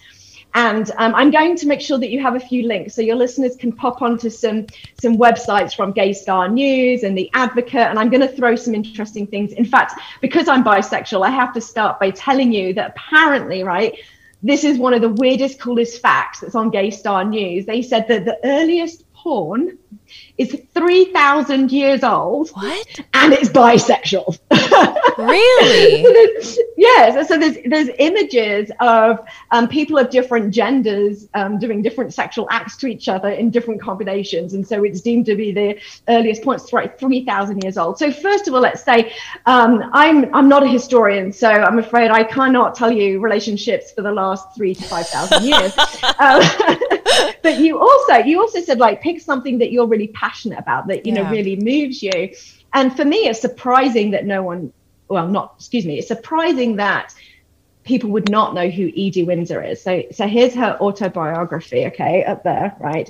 And 0.58 0.90
um, 0.98 1.14
I'm 1.14 1.30
going 1.30 1.56
to 1.58 1.68
make 1.68 1.82
sure 1.82 2.00
that 2.00 2.10
you 2.10 2.20
have 2.20 2.36
a 2.36 2.40
few 2.40 2.68
links 2.68 2.96
so 2.96 3.04
your 3.04 3.16
listeners 3.16 3.56
can 3.56 3.72
pop 3.72 4.02
onto 4.02 4.28
some 4.32 4.66
some 5.00 5.16
websites 5.16 5.76
from 5.76 5.92
Gay 5.92 6.14
Star 6.14 6.50
News 6.50 7.04
and 7.04 7.16
The 7.16 7.30
Advocate. 7.36 7.76
And 7.76 8.00
I'm 8.00 8.10
going 8.10 8.28
to 8.28 8.28
throw 8.28 8.56
some 8.56 8.74
interesting 8.74 9.28
things. 9.28 9.54
In 9.54 9.66
fact, 9.66 10.02
because 10.20 10.48
I'm 10.48 10.64
bisexual, 10.64 11.24
I 11.24 11.30
have 11.30 11.54
to 11.54 11.62
start 11.62 12.00
by 12.00 12.10
telling 12.10 12.52
you 12.52 12.74
that 12.74 12.96
apparently, 12.96 13.62
right, 13.62 13.94
this 14.42 14.64
is 14.64 14.80
one 14.80 14.96
of 14.96 15.02
the 15.02 15.10
weirdest, 15.10 15.60
coolest 15.60 16.02
facts 16.02 16.40
that's 16.40 16.56
on 16.56 16.72
Gay 16.72 16.90
Star 16.90 17.24
News. 17.24 17.68
They 17.68 17.84
said 17.84 18.08
that 18.08 18.26
the 18.26 18.40
earliest 18.44 19.04
porn 19.18 19.78
is 20.38 20.62
3,000 20.74 21.72
years 21.72 22.04
old. 22.04 22.50
What? 22.52 23.00
And 23.14 23.34
it's 23.34 23.50
bisexual. 23.50 24.38
really? 25.18 26.42
so 26.44 26.62
yes. 26.78 27.28
So 27.28 27.38
there's, 27.38 27.58
there's 27.66 27.90
images 27.98 28.72
of 28.80 29.26
um, 29.52 29.68
people 29.68 29.98
of 29.98 30.10
different 30.10 30.54
genders 30.54 31.28
um, 31.34 31.60
doing 31.60 31.82
different 31.82 32.14
sexual 32.14 32.48
acts 32.52 32.78
to 32.78 32.88
each 32.88 33.10
other 33.10 33.30
in 33.30 33.50
different 33.50 33.82
combinations. 33.82 34.54
And 34.54 34.66
so 34.66 34.84
it's 34.84 35.02
deemed 35.02 35.26
to 35.26 35.36
be 35.36 35.52
the 35.52 35.80
earliest 36.08 36.44
point, 36.44 36.62
it's 36.62 36.72
right, 36.72 36.98
3,000 36.98 37.64
years 37.64 37.78
old. 37.78 37.98
So 37.98 38.12
first 38.12 38.48
of 38.48 38.54
all, 38.54 38.62
let's 38.62 38.84
say 38.84 39.14
um, 39.46 39.90
I'm, 39.94 40.34
I'm 40.34 40.48
not 40.48 40.64
a 40.64 40.68
historian, 40.68 41.32
so 41.34 41.50
I'm 41.50 41.80
afraid 41.80 42.12
I 42.12 42.24
cannot 42.24 42.76
tell 42.76 42.92
you 42.92 43.20
relationships 43.20 43.92
for 43.92 44.04
the 44.04 44.12
last 44.12 44.56
three 44.56 44.76
to 44.76 44.84
5,000 44.84 45.44
years. 45.44 45.74
But 47.42 47.60
you 47.60 47.80
also, 47.80 48.18
you 48.18 48.42
also 48.42 48.62
said 48.62 48.80
like, 48.80 49.02
pick 49.02 49.22
something 49.22 49.60
that 49.60 49.72
you're 49.72 49.88
really 49.88 50.08
passionate 50.08 50.60
about, 50.60 50.88
that, 50.88 51.06
you 51.06 51.14
yeah. 51.14 51.24
know, 51.24 51.32
really 51.32 51.56
moves 51.56 52.04
you. 52.04 52.34
And 52.74 52.96
for 52.96 53.06
me, 53.06 53.28
it's 53.28 53.40
surprising 53.40 54.12
that 54.12 54.26
no 54.26 54.44
one, 54.44 54.74
well, 55.08 55.28
not, 55.28 55.56
excuse 55.58 55.86
me, 55.86 55.98
it's 56.00 56.08
surprising 56.08 56.76
that 56.78 57.14
people 57.84 58.10
would 58.12 58.30
not 58.30 58.54
know 58.54 58.70
who 58.70 58.88
Edie 58.90 59.24
Windsor 59.24 59.64
is. 59.64 59.82
So, 59.82 60.04
so 60.12 60.28
here's 60.28 60.54
her 60.56 60.78
autobiography, 60.82 61.86
okay, 61.88 62.26
up 62.26 62.44
there, 62.44 62.76
right? 62.80 63.10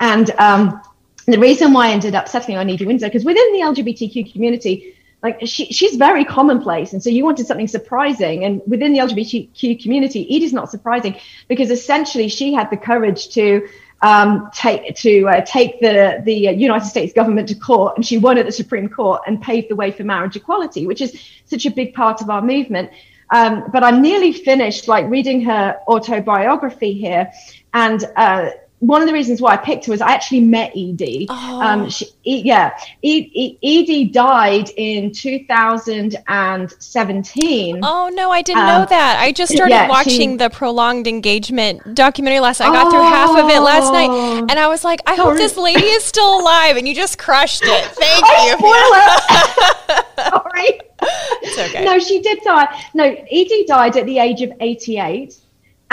And 0.00 0.30
um, 0.38 0.80
the 1.26 1.38
reason 1.38 1.72
why 1.72 1.88
I 1.88 1.90
ended 1.92 2.14
up 2.14 2.28
settling 2.28 2.56
on 2.56 2.70
Edie 2.70 2.86
Windsor, 2.86 3.06
because 3.06 3.24
within 3.24 3.52
the 3.52 3.60
LGBTQ 3.60 4.32
community, 4.32 4.93
like 5.24 5.40
she, 5.46 5.64
she's 5.72 5.96
very 5.96 6.24
commonplace. 6.24 6.92
And 6.92 7.02
so 7.02 7.08
you 7.08 7.24
wanted 7.24 7.46
something 7.46 7.66
surprising. 7.66 8.44
And 8.44 8.60
within 8.66 8.92
the 8.92 8.98
LGBTQ 8.98 9.82
community, 9.82 10.26
Edie's 10.30 10.52
not 10.52 10.70
surprising 10.70 11.18
because 11.48 11.70
essentially 11.70 12.28
she 12.28 12.52
had 12.52 12.70
the 12.70 12.76
courage 12.76 13.30
to 13.30 13.66
um, 14.02 14.50
take 14.54 14.94
to 14.96 15.26
uh, 15.28 15.40
take 15.46 15.80
the 15.80 16.22
the 16.24 16.34
United 16.34 16.86
States 16.86 17.14
government 17.14 17.48
to 17.48 17.54
court, 17.54 17.96
and 17.96 18.04
she 18.06 18.18
won 18.18 18.36
at 18.36 18.44
the 18.44 18.52
Supreme 18.52 18.88
Court 18.88 19.22
and 19.26 19.40
paved 19.40 19.70
the 19.70 19.76
way 19.76 19.90
for 19.90 20.04
marriage 20.04 20.36
equality, 20.36 20.86
which 20.86 21.00
is 21.00 21.18
such 21.46 21.64
a 21.64 21.70
big 21.70 21.94
part 21.94 22.20
of 22.20 22.28
our 22.28 22.42
movement. 22.42 22.90
Um, 23.30 23.64
but 23.72 23.82
I'm 23.82 24.02
nearly 24.02 24.32
finished, 24.32 24.88
like 24.88 25.08
reading 25.08 25.40
her 25.46 25.80
autobiography 25.88 26.92
here, 26.92 27.32
and 27.72 28.04
uh, 28.16 28.50
one 28.86 29.00
of 29.00 29.08
the 29.08 29.14
reasons 29.14 29.40
why 29.40 29.54
I 29.54 29.56
picked 29.56 29.86
her 29.86 29.92
was 29.92 30.02
I 30.02 30.12
actually 30.12 30.40
met 30.40 30.72
Edie. 30.72 31.26
Oh. 31.30 31.62
Um, 31.62 31.88
she, 31.88 32.06
yeah, 32.22 32.78
Edie 33.02 34.10
died 34.12 34.68
in 34.76 35.10
2017. 35.10 37.80
Oh 37.82 38.10
no, 38.12 38.30
I 38.30 38.42
didn't 38.42 38.60
um, 38.62 38.68
know 38.68 38.84
that. 38.86 39.20
I 39.20 39.32
just 39.32 39.52
started 39.52 39.72
yeah, 39.72 39.88
watching 39.88 40.32
she, 40.32 40.36
the 40.36 40.50
prolonged 40.50 41.06
engagement 41.06 41.94
documentary 41.94 42.40
last 42.40 42.60
night. 42.60 42.68
I 42.68 42.72
got 42.72 42.88
oh, 42.88 42.90
through 42.90 43.00
half 43.00 43.30
of 43.30 43.48
it 43.48 43.60
last 43.60 43.90
night, 43.92 44.10
oh. 44.10 44.44
and 44.48 44.58
I 44.58 44.66
was 44.68 44.84
like, 44.84 45.00
I 45.06 45.16
sorry. 45.16 45.30
hope 45.30 45.38
this 45.38 45.56
lady 45.56 45.86
is 45.86 46.04
still 46.04 46.40
alive. 46.40 46.76
And 46.76 46.86
you 46.86 46.94
just 46.94 47.16
crushed 47.18 47.62
it. 47.64 47.86
Thank 47.92 48.26
you. 48.26 48.58
sorry. 50.30 50.80
It's 51.42 51.58
okay. 51.58 51.84
No, 51.84 51.98
she 51.98 52.20
did 52.20 52.38
die. 52.44 52.68
No, 52.94 53.04
Edie 53.04 53.64
died 53.66 53.96
at 53.96 54.06
the 54.06 54.18
age 54.18 54.42
of 54.42 54.52
88 54.60 55.36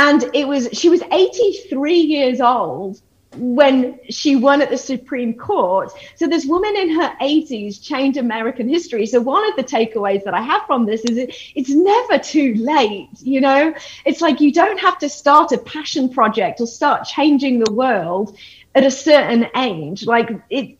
and 0.01 0.23
it 0.33 0.47
was 0.47 0.67
she 0.73 0.89
was 0.89 1.03
83 1.11 1.93
years 1.93 2.41
old 2.41 2.99
when 3.35 3.99
she 4.09 4.35
won 4.35 4.61
at 4.61 4.69
the 4.69 4.77
Supreme 4.77 5.35
Court. 5.35 5.91
So 6.15 6.27
this 6.27 6.45
woman 6.45 6.75
in 6.75 6.89
her 6.95 7.15
80s 7.21 7.81
changed 7.81 8.17
American 8.17 8.67
history. 8.67 9.05
So 9.05 9.21
one 9.21 9.47
of 9.47 9.55
the 9.55 9.63
takeaways 9.63 10.23
that 10.25 10.33
I 10.33 10.41
have 10.41 10.63
from 10.65 10.85
this 10.85 11.01
is 11.05 11.17
it, 11.17 11.35
it's 11.55 11.69
never 11.69 12.17
too 12.17 12.55
late. 12.55 13.09
You 13.19 13.41
know, 13.41 13.73
it's 14.03 14.21
like 14.21 14.41
you 14.41 14.51
don't 14.51 14.79
have 14.79 14.97
to 14.97 15.07
start 15.07 15.51
a 15.51 15.59
passion 15.59 16.09
project 16.09 16.59
or 16.59 16.67
start 16.67 17.05
changing 17.05 17.59
the 17.59 17.71
world 17.71 18.35
at 18.73 18.83
a 18.83 18.91
certain 18.91 19.47
age. 19.55 20.05
Like 20.05 20.29
it, 20.49 20.77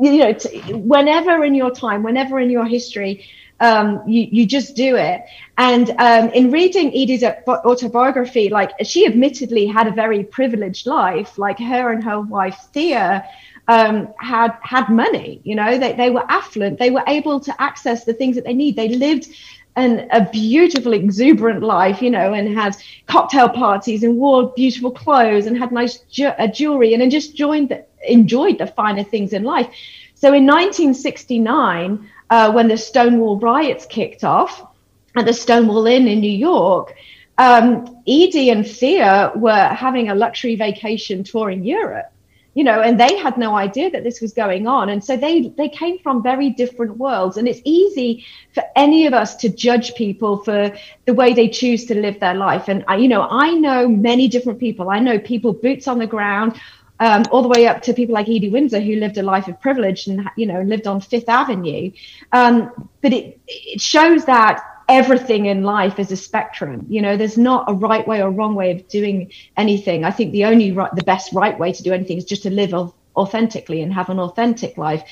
you 0.00 0.18
know, 0.18 0.32
whenever 0.78 1.44
in 1.44 1.54
your 1.54 1.70
time, 1.70 2.02
whenever 2.02 2.40
in 2.40 2.48
your 2.48 2.64
history, 2.64 3.24
um, 3.62 4.02
you, 4.06 4.26
you 4.30 4.44
just 4.44 4.74
do 4.74 4.96
it. 4.96 5.22
And 5.56 5.90
um, 5.98 6.30
in 6.30 6.50
reading 6.50 6.88
Edie's 6.88 7.22
autobiography, 7.22 8.48
like 8.48 8.72
she 8.82 9.06
admittedly 9.06 9.66
had 9.66 9.86
a 9.86 9.92
very 9.92 10.24
privileged 10.24 10.86
life, 10.86 11.38
like 11.38 11.58
her 11.60 11.92
and 11.92 12.02
her 12.02 12.20
wife 12.20 12.58
Thea 12.72 13.24
um, 13.68 14.12
had 14.18 14.58
had 14.62 14.88
money. 14.88 15.40
You 15.44 15.54
know, 15.54 15.78
they, 15.78 15.92
they 15.92 16.10
were 16.10 16.24
affluent. 16.28 16.80
They 16.80 16.90
were 16.90 17.04
able 17.06 17.38
to 17.38 17.62
access 17.62 18.04
the 18.04 18.12
things 18.12 18.34
that 18.34 18.44
they 18.44 18.52
need. 18.52 18.74
They 18.74 18.88
lived 18.88 19.28
an, 19.76 20.08
a 20.10 20.28
beautiful, 20.28 20.92
exuberant 20.92 21.62
life, 21.62 22.02
you 22.02 22.10
know, 22.10 22.34
and 22.34 22.52
had 22.52 22.76
cocktail 23.06 23.48
parties 23.48 24.02
and 24.02 24.16
wore 24.16 24.52
beautiful 24.54 24.90
clothes 24.90 25.46
and 25.46 25.56
had 25.56 25.70
nice 25.70 25.98
ju- 26.10 26.26
uh, 26.26 26.48
jewelry 26.48 26.94
and 26.94 27.00
then 27.00 27.10
just 27.10 27.36
joined 27.36 27.68
the, 27.68 27.84
enjoyed 28.08 28.58
the 28.58 28.66
finer 28.66 29.04
things 29.04 29.32
in 29.32 29.44
life. 29.44 29.68
So 30.14 30.28
in 30.28 30.46
1969, 30.46 32.08
uh, 32.32 32.50
when 32.50 32.66
the 32.66 32.78
Stonewall 32.78 33.38
riots 33.38 33.84
kicked 33.84 34.24
off 34.24 34.66
at 35.14 35.26
the 35.26 35.34
Stonewall 35.34 35.86
Inn 35.86 36.08
in 36.08 36.20
New 36.20 36.38
York, 36.52 36.94
um, 37.36 38.02
Edie 38.08 38.48
and 38.48 38.66
Thea 38.66 39.32
were 39.36 39.68
having 39.68 40.08
a 40.08 40.14
luxury 40.14 40.56
vacation 40.56 41.24
touring 41.24 41.62
Europe, 41.62 42.10
you 42.54 42.64
know, 42.64 42.80
and 42.80 42.98
they 42.98 43.18
had 43.18 43.36
no 43.36 43.54
idea 43.54 43.90
that 43.90 44.02
this 44.02 44.22
was 44.22 44.32
going 44.32 44.66
on. 44.66 44.88
And 44.88 45.04
so 45.04 45.14
they 45.14 45.48
they 45.58 45.68
came 45.68 45.98
from 45.98 46.22
very 46.22 46.48
different 46.48 46.96
worlds. 46.96 47.36
And 47.36 47.46
it's 47.46 47.60
easy 47.64 48.24
for 48.54 48.64
any 48.76 49.06
of 49.06 49.12
us 49.12 49.36
to 49.36 49.50
judge 49.50 49.94
people 49.94 50.38
for 50.38 50.72
the 51.04 51.12
way 51.12 51.34
they 51.34 51.50
choose 51.50 51.84
to 51.86 51.94
live 51.94 52.18
their 52.18 52.34
life. 52.48 52.68
And 52.68 52.82
I, 52.88 52.96
you 52.96 53.08
know, 53.08 53.28
I 53.28 53.52
know 53.52 53.86
many 53.88 54.28
different 54.28 54.58
people. 54.58 54.88
I 54.88 55.00
know 55.00 55.18
people 55.18 55.52
boots 55.52 55.86
on 55.86 55.98
the 55.98 56.06
ground 56.06 56.58
um, 57.02 57.24
all 57.32 57.42
the 57.42 57.48
way 57.48 57.66
up 57.66 57.82
to 57.82 57.92
people 57.92 58.14
like 58.14 58.28
Edie 58.28 58.48
Windsor, 58.48 58.78
who 58.78 58.94
lived 58.94 59.18
a 59.18 59.24
life 59.24 59.48
of 59.48 59.60
privilege 59.60 60.06
and 60.06 60.30
you 60.36 60.46
know 60.46 60.62
lived 60.62 60.86
on 60.86 61.00
Fifth 61.00 61.28
Avenue. 61.28 61.90
Um, 62.30 62.88
but 63.00 63.12
it 63.12 63.40
it 63.48 63.80
shows 63.80 64.24
that 64.26 64.62
everything 64.88 65.46
in 65.46 65.64
life 65.64 65.98
is 65.98 66.12
a 66.12 66.16
spectrum. 66.16 66.86
You 66.88 67.02
know, 67.02 67.16
there's 67.16 67.36
not 67.36 67.64
a 67.68 67.74
right 67.74 68.06
way 68.06 68.22
or 68.22 68.30
wrong 68.30 68.54
way 68.54 68.70
of 68.70 68.86
doing 68.86 69.32
anything. 69.56 70.04
I 70.04 70.12
think 70.12 70.30
the 70.30 70.44
only 70.44 70.70
right, 70.70 70.94
the 70.94 71.02
best 71.02 71.32
right 71.32 71.58
way 71.58 71.72
to 71.72 71.82
do 71.82 71.92
anything 71.92 72.18
is 72.18 72.24
just 72.24 72.44
to 72.44 72.50
live 72.50 72.72
authentically 73.16 73.82
and 73.82 73.92
have 73.92 74.08
an 74.08 74.20
authentic 74.20 74.78
life. 74.78 75.02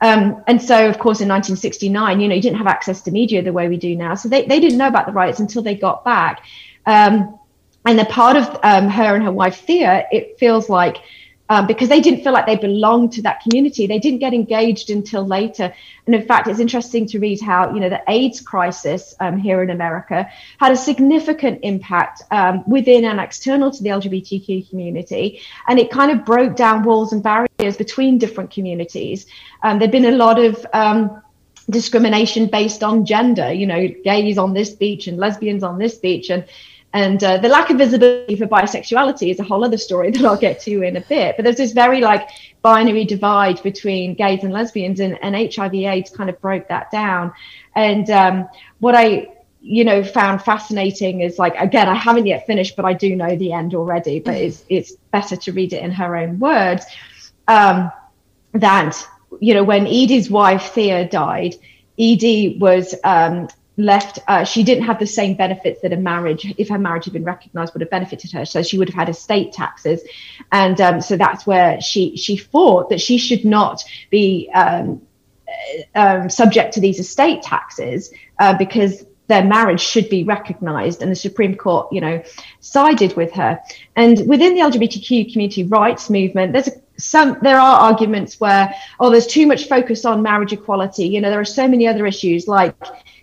Um, 0.00 0.42
and 0.48 0.60
so, 0.60 0.88
of 0.88 0.98
course, 0.98 1.20
in 1.20 1.28
1969, 1.28 2.20
you 2.20 2.28
know, 2.28 2.34
you 2.34 2.42
didn't 2.42 2.58
have 2.58 2.66
access 2.66 3.02
to 3.02 3.12
media 3.12 3.40
the 3.40 3.52
way 3.52 3.68
we 3.68 3.76
do 3.76 3.94
now. 3.94 4.16
So 4.16 4.28
they, 4.28 4.46
they 4.46 4.58
didn't 4.58 4.78
know 4.78 4.88
about 4.88 5.06
the 5.06 5.12
riots 5.12 5.38
until 5.38 5.62
they 5.62 5.76
got 5.76 6.04
back. 6.04 6.44
Um, 6.86 7.38
and 7.84 7.96
the 7.96 8.04
part 8.04 8.36
of 8.36 8.58
um, 8.64 8.88
her 8.88 9.14
and 9.14 9.22
her 9.22 9.30
wife, 9.30 9.60
Thea, 9.60 10.06
it 10.10 10.38
feels 10.40 10.68
like 10.68 10.98
um, 11.48 11.66
because 11.66 11.88
they 11.88 12.00
didn't 12.00 12.22
feel 12.22 12.32
like 12.32 12.46
they 12.46 12.56
belonged 12.56 13.12
to 13.12 13.22
that 13.22 13.40
community. 13.42 13.86
They 13.86 13.98
didn't 13.98 14.18
get 14.18 14.34
engaged 14.34 14.90
until 14.90 15.24
later. 15.26 15.72
And 16.06 16.14
in 16.14 16.26
fact, 16.26 16.48
it's 16.48 16.60
interesting 16.60 17.06
to 17.08 17.18
read 17.18 17.40
how, 17.40 17.72
you 17.72 17.80
know, 17.80 17.88
the 17.88 18.02
AIDS 18.08 18.40
crisis 18.40 19.14
um, 19.20 19.36
here 19.36 19.62
in 19.62 19.70
America 19.70 20.28
had 20.58 20.72
a 20.72 20.76
significant 20.76 21.60
impact 21.62 22.22
um, 22.30 22.64
within 22.68 23.04
and 23.04 23.20
external 23.20 23.70
to 23.70 23.82
the 23.82 23.90
LGBTQ 23.90 24.68
community. 24.68 25.40
And 25.68 25.78
it 25.78 25.90
kind 25.90 26.10
of 26.10 26.24
broke 26.24 26.56
down 26.56 26.84
walls 26.84 27.12
and 27.12 27.22
barriers 27.22 27.76
between 27.76 28.18
different 28.18 28.50
communities. 28.50 29.26
Um, 29.62 29.78
there'd 29.78 29.92
been 29.92 30.04
a 30.06 30.12
lot 30.12 30.38
of 30.38 30.66
um, 30.72 31.22
discrimination 31.68 32.46
based 32.46 32.82
on 32.82 33.04
gender, 33.04 33.52
you 33.52 33.66
know, 33.66 33.88
gays 34.04 34.38
on 34.38 34.52
this 34.52 34.70
beach 34.70 35.06
and 35.06 35.18
lesbians 35.18 35.62
on 35.62 35.78
this 35.78 35.96
beach. 35.96 36.30
And 36.30 36.44
and 36.96 37.22
uh, 37.22 37.36
the 37.36 37.48
lack 37.48 37.68
of 37.68 37.76
visibility 37.76 38.36
for 38.36 38.46
bisexuality 38.46 39.30
is 39.30 39.38
a 39.38 39.44
whole 39.44 39.62
other 39.62 39.76
story 39.76 40.10
that 40.12 40.24
I'll 40.24 40.38
get 40.38 40.60
to 40.60 40.80
in 40.80 40.96
a 40.96 41.02
bit. 41.02 41.36
But 41.36 41.44
there's 41.44 41.58
this 41.58 41.72
very 41.72 42.00
like 42.00 42.26
binary 42.62 43.04
divide 43.04 43.62
between 43.62 44.14
gays 44.14 44.42
and 44.44 44.52
lesbians, 44.52 45.00
and, 45.00 45.18
and 45.22 45.36
HIV/AIDS 45.36 46.08
kind 46.16 46.30
of 46.30 46.40
broke 46.40 46.68
that 46.68 46.90
down. 46.90 47.34
And 47.74 48.08
um, 48.08 48.48
what 48.78 48.94
I 48.94 49.28
you 49.60 49.84
know 49.84 50.02
found 50.02 50.40
fascinating 50.40 51.20
is 51.20 51.38
like 51.38 51.54
again 51.56 51.86
I 51.86 51.94
haven't 51.94 52.24
yet 52.24 52.46
finished, 52.46 52.76
but 52.76 52.86
I 52.86 52.94
do 52.94 53.14
know 53.14 53.36
the 53.36 53.52
end 53.52 53.74
already. 53.74 54.20
But 54.20 54.36
it's 54.36 54.64
it's 54.70 54.92
better 55.12 55.36
to 55.36 55.52
read 55.52 55.74
it 55.74 55.82
in 55.82 55.90
her 55.90 56.16
own 56.16 56.38
words. 56.38 56.86
Um, 57.46 57.92
that 58.54 58.96
you 59.38 59.52
know 59.52 59.64
when 59.64 59.86
Edie's 59.86 60.30
wife 60.30 60.72
Thea 60.72 61.06
died, 61.06 61.56
Edie 61.98 62.56
was 62.58 62.94
um, 63.04 63.48
left 63.76 64.18
uh, 64.26 64.42
she 64.44 64.62
didn't 64.62 64.84
have 64.84 64.98
the 64.98 65.06
same 65.06 65.34
benefits 65.34 65.82
that 65.82 65.92
a 65.92 65.96
marriage 65.96 66.52
if 66.56 66.68
her 66.68 66.78
marriage 66.78 67.04
had 67.04 67.12
been 67.12 67.24
recognized 67.24 67.74
would 67.74 67.82
have 67.82 67.90
benefited 67.90 68.32
her. 68.32 68.44
So 68.44 68.62
she 68.62 68.78
would 68.78 68.88
have 68.88 68.94
had 68.94 69.08
estate 69.08 69.52
taxes. 69.52 70.02
And 70.50 70.80
um, 70.80 71.00
so 71.00 71.16
that's 71.16 71.46
where 71.46 71.80
she 71.80 72.16
she 72.16 72.36
fought 72.36 72.88
that 72.90 73.00
she 73.00 73.18
should 73.18 73.44
not 73.44 73.84
be 74.10 74.50
um, 74.54 75.02
uh, 75.94 75.98
um, 75.98 76.30
subject 76.30 76.74
to 76.74 76.80
these 76.80 76.98
estate 76.98 77.42
taxes 77.42 78.12
uh, 78.38 78.56
because 78.56 79.04
their 79.28 79.44
marriage 79.44 79.80
should 79.80 80.08
be 80.08 80.22
recognized 80.22 81.02
and 81.02 81.10
the 81.10 81.16
supreme 81.16 81.56
court 81.56 81.92
you 81.92 82.00
know 82.00 82.22
sided 82.60 83.14
with 83.16 83.32
her. 83.32 83.60
And 83.94 84.26
within 84.26 84.54
the 84.54 84.60
lgbtq 84.60 85.32
community 85.32 85.64
rights 85.64 86.08
movement 86.08 86.52
there's 86.52 86.68
a, 86.68 86.72
some 86.98 87.36
there 87.42 87.58
are 87.58 87.80
arguments 87.80 88.40
where 88.40 88.74
oh 89.00 89.10
there's 89.10 89.26
too 89.26 89.46
much 89.46 89.68
focus 89.68 90.04
on 90.04 90.22
marriage 90.22 90.52
equality. 90.52 91.06
You 91.06 91.20
know 91.20 91.28
there 91.28 91.40
are 91.40 91.44
so 91.44 91.68
many 91.68 91.86
other 91.86 92.06
issues 92.06 92.48
like 92.48 92.74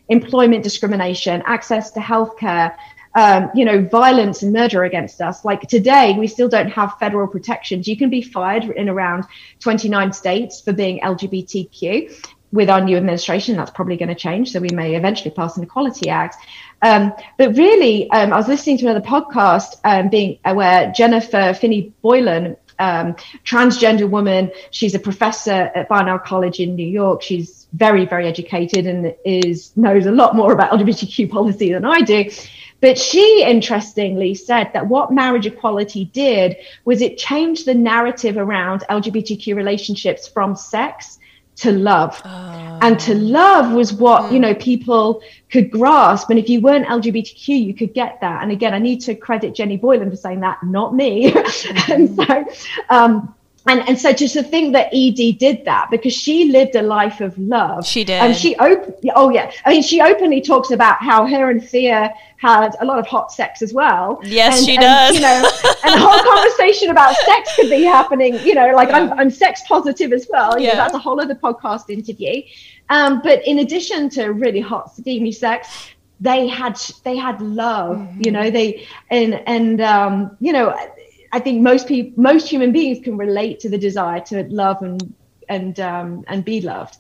employment 0.10 0.64
discrimination 0.64 1.42
access 1.46 1.92
to 1.92 2.00
healthcare 2.00 2.76
um, 3.16 3.50
you 3.54 3.64
know 3.64 3.82
violence 3.86 4.42
and 4.42 4.52
murder 4.52 4.84
against 4.84 5.22
us 5.22 5.46
like 5.46 5.62
today 5.62 6.16
we 6.18 6.28
still 6.28 6.50
don't 6.50 6.70
have 6.70 6.94
federal 7.00 7.28
protections 7.28 7.88
you 7.88 7.96
can 7.96 8.10
be 8.10 8.22
fired 8.22 8.64
in 8.64 8.90
around 8.90 9.24
29 9.60 10.14
states 10.14 10.62
for 10.62 10.74
being 10.74 11.00
lgbtq 11.00 12.10
with 12.54 12.70
our 12.70 12.80
new 12.80 12.96
administration, 12.96 13.58
that's 13.58 13.72
probably 13.72 13.98
going 13.98 14.10
to 14.10 14.16
change. 14.16 14.52
So 14.52 14.60
we 14.60 14.70
may 14.70 14.96
eventually 14.96 15.32
pass 15.32 15.58
an 15.58 15.64
Equality 15.64 16.10
Act. 16.10 16.38
Um, 16.84 17.12
but 17.38 17.58
really, 17.58 18.10
um, 18.12 18.32
I 18.32 18.38
was 18.38 18.48
listening 18.48 18.78
to 18.78 18.86
another 18.86 19.06
podcast 19.06 19.80
um, 19.84 20.10
being 20.10 20.38
uh, 20.46 20.54
where 20.54 20.92
Jennifer 20.92 21.54
Finney 21.56 21.94
Boylan, 22.04 22.56
um, 22.78 23.16
transgender 23.44 24.08
woman, 24.08 24.52
she's 24.70 24.94
a 24.94 25.00
professor 25.00 25.72
at 25.74 25.90
Barnard 25.90 26.24
College 26.24 26.60
in 26.60 26.76
New 26.76 26.88
York. 26.88 27.24
She's 27.24 27.63
very, 27.74 28.06
very 28.06 28.28
educated 28.28 28.86
and 28.86 29.14
is 29.26 29.76
knows 29.76 30.06
a 30.06 30.12
lot 30.12 30.36
more 30.36 30.54
about 30.54 30.72
LGBTQ 30.72 31.30
policy 31.30 31.72
than 31.72 31.86
I 31.86 32.02
do. 32.02 32.30
But 32.82 32.98
she 32.98 33.44
interestingly 33.44 34.36
said 34.36 34.72
that 34.74 34.88
what 34.88 35.12
marriage 35.12 35.46
equality 35.46 36.06
did 36.06 36.58
was 36.84 37.02
it 37.02 37.18
changed 37.18 37.66
the 37.66 37.74
narrative 37.74 38.38
around 38.38 38.84
LGBTQ 38.90 39.56
relationships 39.56 40.28
from 40.28 40.56
sex 40.56 41.18
to 41.56 41.72
love. 41.72 42.22
Oh. 42.26 42.80
And 42.82 43.00
to 43.02 43.16
love 43.16 43.74
was 43.74 43.94
what, 43.94 44.32
you 44.32 44.40
know, 44.40 44.54
people 44.56 45.22
could 45.50 45.72
grasp. 45.72 46.30
And 46.30 46.40
if 46.40 46.50
you 46.50 46.62
weren't 46.62 46.86
LGBTQ, 46.88 47.48
you 47.48 47.74
could 47.74 47.94
get 47.94 48.20
that. 48.22 48.44
And 48.44 48.52
again, 48.52 48.74
I 48.74 48.80
need 48.80 49.02
to 49.02 49.16
credit 49.16 49.56
Jenny 49.56 49.78
Boylan 49.78 50.10
for 50.10 50.18
saying 50.18 50.42
that, 50.42 50.64
not 50.64 50.96
me. 50.96 51.32
Mm-hmm. 51.32 51.92
and 51.92 52.16
so, 52.16 52.66
um, 52.90 53.33
and 53.68 53.88
and 53.88 53.98
so 53.98 54.12
just 54.12 54.34
to 54.34 54.44
think 54.44 54.74
that 54.74 54.88
Edie 54.88 55.32
did 55.32 55.64
that 55.66 55.90
because 55.90 56.14
she 56.14 56.52
lived 56.52 56.76
a 56.76 56.82
life 56.82 57.22
of 57.22 57.38
love. 57.38 57.86
She 57.86 58.04
did. 58.04 58.22
And 58.22 58.36
she 58.36 58.56
open 58.58 58.94
oh 59.16 59.30
yeah. 59.30 59.52
I 59.66 59.72
mean 59.72 59.84
she 59.84 60.02
openly 60.02 60.42
talks 60.42 60.72
about 60.72 60.98
how 61.02 61.26
her 61.26 61.50
and 61.50 61.64
Thea 61.64 62.14
had 62.38 62.76
a 62.82 62.86
lot 62.86 63.00
of 63.00 63.08
hot 63.08 63.32
sex 63.32 63.62
as 63.62 63.74
well. 63.74 64.20
Yes, 64.24 64.58
and, 64.58 64.66
she 64.66 64.76
and, 64.76 64.82
does. 64.82 65.16
You 65.16 65.22
know, 65.22 65.52
and 65.86 65.94
the 65.94 66.06
whole 66.06 66.24
conversation 66.24 66.90
about 66.90 67.16
sex 67.16 67.56
could 67.56 67.70
be 67.70 67.84
happening, 67.84 68.38
you 68.46 68.54
know, 68.54 68.74
like 68.76 68.90
yeah. 68.90 68.98
I'm 68.98 69.14
I'm 69.14 69.30
sex 69.30 69.62
positive 69.66 70.12
as 70.12 70.28
well. 70.30 70.60
You 70.60 70.68
yeah. 70.68 70.72
know, 70.72 70.78
that's 70.78 70.96
a 70.96 71.00
whole 71.00 71.22
other 71.22 71.36
podcast 71.36 71.90
interview. 71.90 72.42
Um, 72.90 73.22
but 73.24 73.48
in 73.48 73.60
addition 73.60 74.10
to 74.12 74.34
really 74.34 74.60
hot, 74.60 74.94
steamy 74.94 75.32
sex, 75.32 75.94
they 76.20 76.48
had 76.48 76.78
they 77.04 77.16
had 77.16 77.42
love, 77.42 77.98
mm-hmm. 77.98 78.22
you 78.24 78.32
know, 78.32 78.52
they 78.52 78.88
and 79.10 79.42
and 79.48 79.80
um, 79.80 80.38
you 80.42 80.52
know 80.52 80.76
I 81.34 81.40
think 81.40 81.62
most 81.62 81.88
people, 81.88 82.22
most 82.22 82.48
human 82.48 82.72
beings 82.72 83.04
can 83.04 83.18
relate 83.18 83.60
to 83.62 83.70
the 83.70 83.78
desire 83.78 84.22
to 84.28 84.44
love 84.44 84.82
and 84.84 85.14
and 85.50 85.80
um, 85.80 86.24
and 86.28 86.46
be 86.46 86.62
loved, 86.62 86.98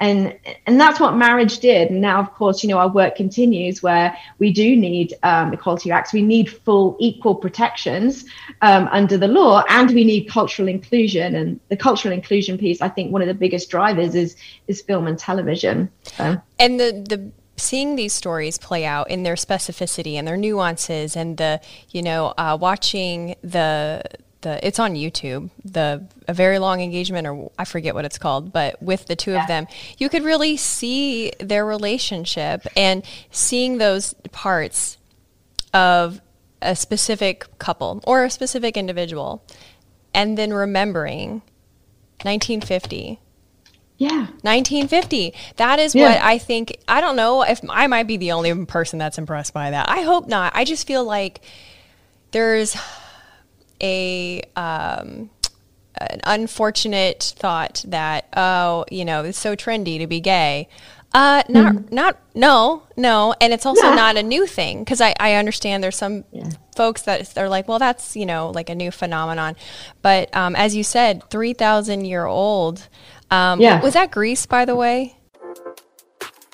and 0.00 0.36
and 0.66 0.80
that's 0.80 0.98
what 0.98 1.16
marriage 1.16 1.60
did. 1.60 1.90
And 1.90 2.00
now, 2.00 2.18
of 2.18 2.34
course, 2.34 2.64
you 2.64 2.68
know 2.68 2.78
our 2.78 2.88
work 2.88 3.14
continues 3.14 3.84
where 3.84 4.16
we 4.40 4.52
do 4.52 4.74
need 4.74 5.14
um, 5.22 5.52
equality 5.52 5.92
acts. 5.92 6.12
We 6.12 6.22
need 6.22 6.50
full 6.50 6.96
equal 6.98 7.36
protections 7.36 8.24
um, 8.60 8.88
under 8.90 9.16
the 9.16 9.28
law, 9.28 9.62
and 9.68 9.88
we 9.92 10.04
need 10.04 10.28
cultural 10.28 10.66
inclusion. 10.66 11.36
And 11.36 11.60
the 11.68 11.76
cultural 11.76 12.12
inclusion 12.12 12.58
piece, 12.58 12.82
I 12.82 12.88
think, 12.88 13.12
one 13.12 13.22
of 13.22 13.28
the 13.28 13.34
biggest 13.34 13.70
drivers 13.70 14.16
is 14.16 14.34
is 14.66 14.82
film 14.82 15.06
and 15.06 15.16
television. 15.16 15.90
So. 16.02 16.42
And 16.58 16.80
the 16.80 17.04
the 17.08 17.30
seeing 17.56 17.96
these 17.96 18.12
stories 18.12 18.58
play 18.58 18.84
out 18.84 19.10
in 19.10 19.22
their 19.22 19.34
specificity 19.34 20.14
and 20.14 20.26
their 20.26 20.36
nuances 20.36 21.16
and 21.16 21.36
the 21.36 21.60
you 21.90 22.02
know 22.02 22.34
uh, 22.36 22.56
watching 22.60 23.34
the 23.42 24.02
the 24.42 24.64
it's 24.66 24.78
on 24.78 24.94
YouTube 24.94 25.50
the 25.64 26.06
a 26.28 26.34
very 26.34 26.58
long 26.58 26.80
engagement 26.80 27.26
or 27.26 27.50
I 27.58 27.64
forget 27.64 27.94
what 27.94 28.04
it's 28.04 28.18
called 28.18 28.52
but 28.52 28.80
with 28.82 29.06
the 29.06 29.16
two 29.16 29.32
yeah. 29.32 29.42
of 29.42 29.48
them 29.48 29.66
you 29.98 30.08
could 30.08 30.22
really 30.22 30.56
see 30.56 31.32
their 31.40 31.64
relationship 31.64 32.66
and 32.76 33.04
seeing 33.30 33.78
those 33.78 34.14
parts 34.32 34.98
of 35.72 36.20
a 36.62 36.76
specific 36.76 37.46
couple 37.58 38.00
or 38.06 38.24
a 38.24 38.30
specific 38.30 38.76
individual 38.76 39.42
and 40.14 40.36
then 40.38 40.52
remembering 40.52 41.42
1950 42.22 43.20
yeah. 43.98 44.26
1950. 44.42 45.34
That 45.56 45.78
is 45.78 45.94
yeah. 45.94 46.08
what 46.08 46.22
I 46.22 46.38
think. 46.38 46.78
I 46.86 47.00
don't 47.00 47.16
know 47.16 47.42
if 47.42 47.60
I 47.68 47.86
might 47.86 48.06
be 48.06 48.16
the 48.16 48.32
only 48.32 48.64
person 48.66 48.98
that's 48.98 49.18
impressed 49.18 49.54
by 49.54 49.70
that. 49.70 49.88
I 49.88 50.02
hope 50.02 50.28
not. 50.28 50.52
I 50.54 50.64
just 50.64 50.86
feel 50.86 51.04
like 51.04 51.40
there's 52.32 52.76
a 53.82 54.42
um, 54.54 55.30
an 55.98 56.20
unfortunate 56.24 57.34
thought 57.38 57.84
that 57.88 58.28
oh, 58.36 58.84
you 58.90 59.04
know, 59.04 59.24
it's 59.24 59.38
so 59.38 59.56
trendy 59.56 59.98
to 59.98 60.06
be 60.06 60.20
gay. 60.20 60.68
Uh, 61.14 61.42
not, 61.48 61.74
mm-hmm. 61.74 61.94
not, 61.94 62.18
no, 62.34 62.82
no, 62.94 63.34
and 63.40 63.52
it's 63.54 63.64
also 63.64 63.86
yeah. 63.86 63.94
not 63.94 64.18
a 64.18 64.22
new 64.22 64.46
thing 64.46 64.80
because 64.80 65.00
I, 65.00 65.14
I 65.18 65.34
understand 65.34 65.82
there's 65.82 65.96
some 65.96 66.24
yeah. 66.30 66.50
folks 66.76 67.02
that 67.02 67.30
they're 67.30 67.48
like, 67.48 67.68
well, 67.68 67.78
that's 67.78 68.16
you 68.16 68.26
know 68.26 68.50
like 68.50 68.68
a 68.68 68.74
new 68.74 68.90
phenomenon, 68.90 69.56
but 70.02 70.34
um, 70.36 70.54
as 70.56 70.76
you 70.76 70.82
said, 70.84 71.22
three 71.30 71.54
thousand 71.54 72.04
year 72.04 72.26
old. 72.26 72.88
Um, 73.30 73.60
yeah. 73.60 73.82
Was 73.82 73.94
that 73.94 74.10
Greece, 74.10 74.46
by 74.46 74.64
the 74.64 74.76
way? 74.76 75.16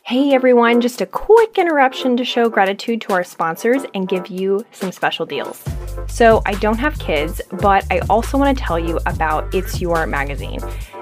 Hey 0.04 0.34
everyone, 0.34 0.80
just 0.80 1.00
a 1.00 1.06
quick 1.06 1.56
interruption 1.58 2.16
to 2.16 2.24
show 2.24 2.48
gratitude 2.48 3.00
to 3.02 3.12
our 3.12 3.24
sponsors 3.24 3.82
and 3.94 4.08
give 4.08 4.26
you 4.26 4.66
some 4.72 4.92
special 4.92 5.24
deals. 5.24 5.62
So, 6.08 6.42
I 6.44 6.54
don't 6.54 6.78
have 6.78 6.98
kids, 6.98 7.40
but 7.60 7.86
I 7.90 8.00
also 8.10 8.36
want 8.36 8.58
to 8.58 8.64
tell 8.64 8.78
you 8.78 8.98
about 9.06 9.54
It's 9.54 9.80
Your 9.80 10.06
Magazine. 10.06 10.58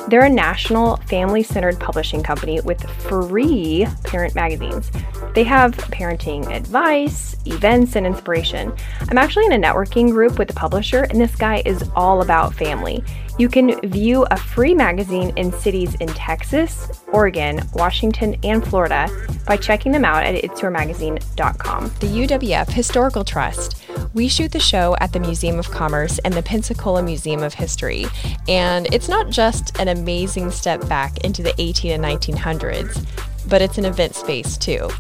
They're 0.09 0.27
a 0.27 0.31
national 0.31 0.97
family 1.09 1.43
centered 1.43 1.81
publishing 1.81 2.23
company 2.23 2.61
with 2.61 2.89
free 3.03 3.87
parent 4.05 4.35
magazines. 4.35 4.91
They 5.35 5.45
have 5.45 5.73
parenting 5.73 6.55
advice, 6.55 7.37
events, 7.47 7.97
and 7.97 8.07
inspiration. 8.07 8.73
I'm 9.09 9.19
actually 9.19 9.47
in 9.47 9.53
a 9.53 9.59
networking 9.59 10.11
group 10.11 10.39
with 10.39 10.49
the 10.49 10.55
publisher, 10.55 11.05
and 11.05 11.21
this 11.21 11.35
guy 11.35 11.63
is 11.65 11.89
all 11.97 12.23
about 12.23 12.55
family. 12.55 13.03
You 13.41 13.49
can 13.49 13.81
view 13.89 14.27
a 14.31 14.37
free 14.37 14.75
magazine 14.75 15.33
in 15.37 15.51
cities 15.51 15.95
in 15.95 16.09
Texas, 16.09 17.01
Oregon, 17.11 17.63
Washington, 17.73 18.37
and 18.45 18.63
Florida 18.63 19.09
by 19.47 19.57
checking 19.57 19.93
them 19.93 20.05
out 20.05 20.25
at 20.25 20.35
itsyourmagazine.com. 20.45 21.85
The 22.01 22.07
UWF 22.07 22.69
Historical 22.69 23.25
Trust. 23.25 23.83
We 24.13 24.29
shoot 24.29 24.53
the 24.53 24.61
show 24.61 24.95
at 25.01 25.15
the 25.15 25.21
Museum 25.21 25.59
of 25.59 25.71
Commerce 25.71 26.19
and 26.19 26.35
the 26.35 26.43
Pensacola 26.43 27.03
Museum 27.03 27.43
of 27.43 27.55
History, 27.55 28.05
and 28.47 28.93
it's 28.93 29.09
not 29.09 29.31
just 29.31 29.75
an 29.81 29.89
amazing 29.89 30.51
step 30.51 30.87
back 30.87 31.25
into 31.25 31.43
the 31.43 31.55
18 31.57 31.93
and 31.93 32.05
1900s, 32.05 33.07
but 33.49 33.63
it's 33.63 33.79
an 33.79 33.87
event 33.87 34.17
space 34.17 34.59
too. 34.59 34.91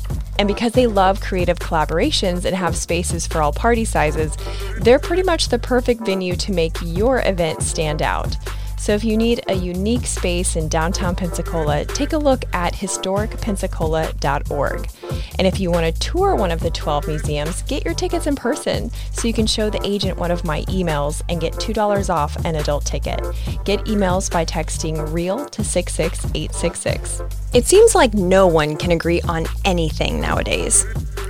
And 0.40 0.48
because 0.48 0.72
they 0.72 0.86
love 0.86 1.20
creative 1.20 1.58
collaborations 1.58 2.46
and 2.46 2.56
have 2.56 2.74
spaces 2.74 3.26
for 3.26 3.42
all 3.42 3.52
party 3.52 3.84
sizes, 3.84 4.34
they're 4.80 4.98
pretty 4.98 5.22
much 5.22 5.50
the 5.50 5.58
perfect 5.58 6.06
venue 6.06 6.34
to 6.36 6.50
make 6.50 6.78
your 6.82 7.20
event 7.26 7.62
stand 7.62 8.00
out. 8.00 8.38
So 8.80 8.92
if 8.94 9.04
you 9.04 9.18
need 9.18 9.42
a 9.46 9.52
unique 9.52 10.06
space 10.06 10.56
in 10.56 10.70
downtown 10.70 11.14
Pensacola, 11.14 11.84
take 11.84 12.14
a 12.14 12.18
look 12.18 12.46
at 12.54 12.72
historicpensacola.org. 12.72 14.90
And 15.38 15.46
if 15.46 15.60
you 15.60 15.70
want 15.70 15.94
to 15.94 16.00
tour 16.00 16.34
one 16.34 16.50
of 16.50 16.60
the 16.60 16.70
12 16.70 17.06
museums, 17.06 17.60
get 17.64 17.84
your 17.84 17.92
tickets 17.92 18.26
in 18.26 18.36
person 18.36 18.90
so 19.12 19.28
you 19.28 19.34
can 19.34 19.46
show 19.46 19.68
the 19.68 19.86
agent 19.86 20.16
one 20.16 20.30
of 20.30 20.46
my 20.46 20.62
emails 20.62 21.20
and 21.28 21.42
get 21.42 21.52
$2 21.52 22.08
off 22.08 22.42
an 22.46 22.54
adult 22.54 22.86
ticket. 22.86 23.20
Get 23.66 23.84
emails 23.84 24.32
by 24.32 24.46
texting 24.46 25.12
REAL 25.12 25.50
to 25.50 25.62
66866. 25.62 27.20
It 27.52 27.66
seems 27.66 27.94
like 27.94 28.14
no 28.14 28.46
one 28.46 28.76
can 28.76 28.92
agree 28.92 29.20
on 29.28 29.44
anything 29.66 30.22
nowadays. 30.22 30.86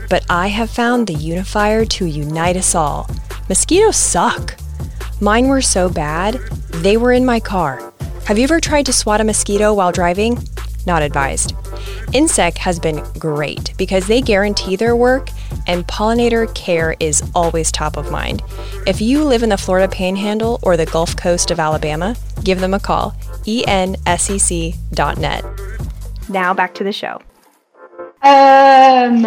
But 0.09 0.25
I 0.31 0.47
have 0.47 0.71
found 0.71 1.09
the 1.09 1.15
unifier 1.15 1.85
to 1.85 2.07
unite 2.07 2.57
us 2.57 2.77
all. 2.77 3.11
Mosquitoes 3.49 3.97
suck. 3.97 4.55
Mine 5.21 5.49
were 5.49 5.61
so 5.61 5.89
bad, 5.91 6.41
they 6.83 6.97
were 6.97 7.13
in 7.13 7.27
my 7.27 7.41
car. 7.41 7.93
Have 8.27 8.39
you 8.39 8.45
ever 8.45 8.61
tried 8.61 8.87
to 8.87 8.93
swat 8.93 9.21
a 9.21 9.25
mosquito 9.25 9.75
while 9.75 9.93
driving? 9.93 10.39
Not 10.87 11.03
advised. 11.03 11.55
Ensec 12.13 12.57
has 12.59 12.81
been 12.81 13.03
great 13.19 13.75
because 13.77 14.07
they 14.07 14.21
guarantee 14.21 14.77
their 14.77 14.97
work 14.97 15.29
and 15.67 15.87
pollinator 15.87 16.53
care 16.55 16.97
is 17.01 17.23
always 17.35 17.71
top 17.71 17.97
of 17.97 18.11
mind. 18.11 18.43
If 18.87 19.01
you 19.01 19.25
live 19.25 19.43
in 19.43 19.51
the 19.51 19.59
Florida 19.59 19.89
Panhandle 19.89 20.59
or 20.63 20.77
the 20.77 20.87
Gulf 20.87 21.17
Coast 21.17 21.51
of 21.51 21.61
Alabama, 21.61 22.17
give 22.45 22.61
them 22.61 22.75
a 22.75 22.81
call. 22.81 23.15
ensec.net. 23.45 25.45
Now 26.29 26.55
back 26.55 26.75
to 26.75 26.85
the 26.85 26.93
show. 26.93 27.21
Um. 28.23 29.27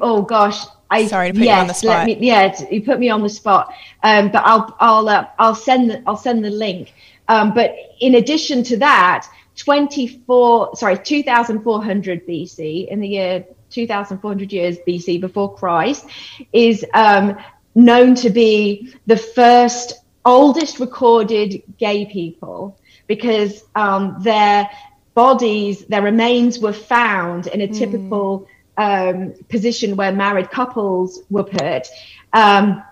Oh 0.00 0.22
gosh. 0.22 0.64
I, 0.94 1.06
Sorry 1.06 1.32
to 1.32 1.34
put 1.34 1.44
yes, 1.44 1.56
you 1.56 1.60
on 1.60 1.66
the 1.66 1.74
spot. 1.74 2.06
Me, 2.06 2.18
yeah, 2.20 2.64
you 2.70 2.82
put 2.82 2.98
me 2.98 3.10
on 3.10 3.22
the 3.22 3.28
spot. 3.28 3.74
Um, 4.02 4.30
but 4.30 4.42
I'll 4.44 4.76
I'll 4.80 5.08
uh, 5.08 5.26
I'll 5.38 5.54
send 5.54 5.90
the, 5.90 6.02
I'll 6.06 6.16
send 6.16 6.44
the 6.44 6.50
link. 6.50 6.92
Um, 7.28 7.54
but 7.54 7.74
in 8.00 8.16
addition 8.16 8.62
to 8.64 8.76
that, 8.78 9.26
24 9.56 10.76
sorry 10.76 10.98
2400 10.98 12.26
BC 12.26 12.88
in 12.88 13.00
the 13.00 13.08
year 13.08 13.44
2,400 13.74 14.52
years 14.52 14.78
BC 14.86 15.20
before 15.20 15.54
Christ, 15.54 16.06
is 16.52 16.84
um, 16.94 17.36
known 17.74 18.14
to 18.14 18.30
be 18.30 18.94
the 19.06 19.16
first 19.16 20.04
oldest 20.24 20.78
recorded 20.78 21.62
gay 21.78 22.06
people 22.06 22.78
because 23.06 23.64
um, 23.74 24.16
their 24.20 24.70
bodies, 25.14 25.84
their 25.86 26.02
remains 26.02 26.58
were 26.58 26.72
found 26.72 27.48
in 27.48 27.60
a 27.60 27.66
hmm. 27.66 27.72
typical 27.72 28.40
mm. 28.40 28.46
Um, 28.76 29.34
position 29.48 29.96
where 29.96 30.12
married 30.12 30.50
couples 30.50 31.22
were 31.30 31.44
put. 31.44 31.88
Um, 32.32 32.82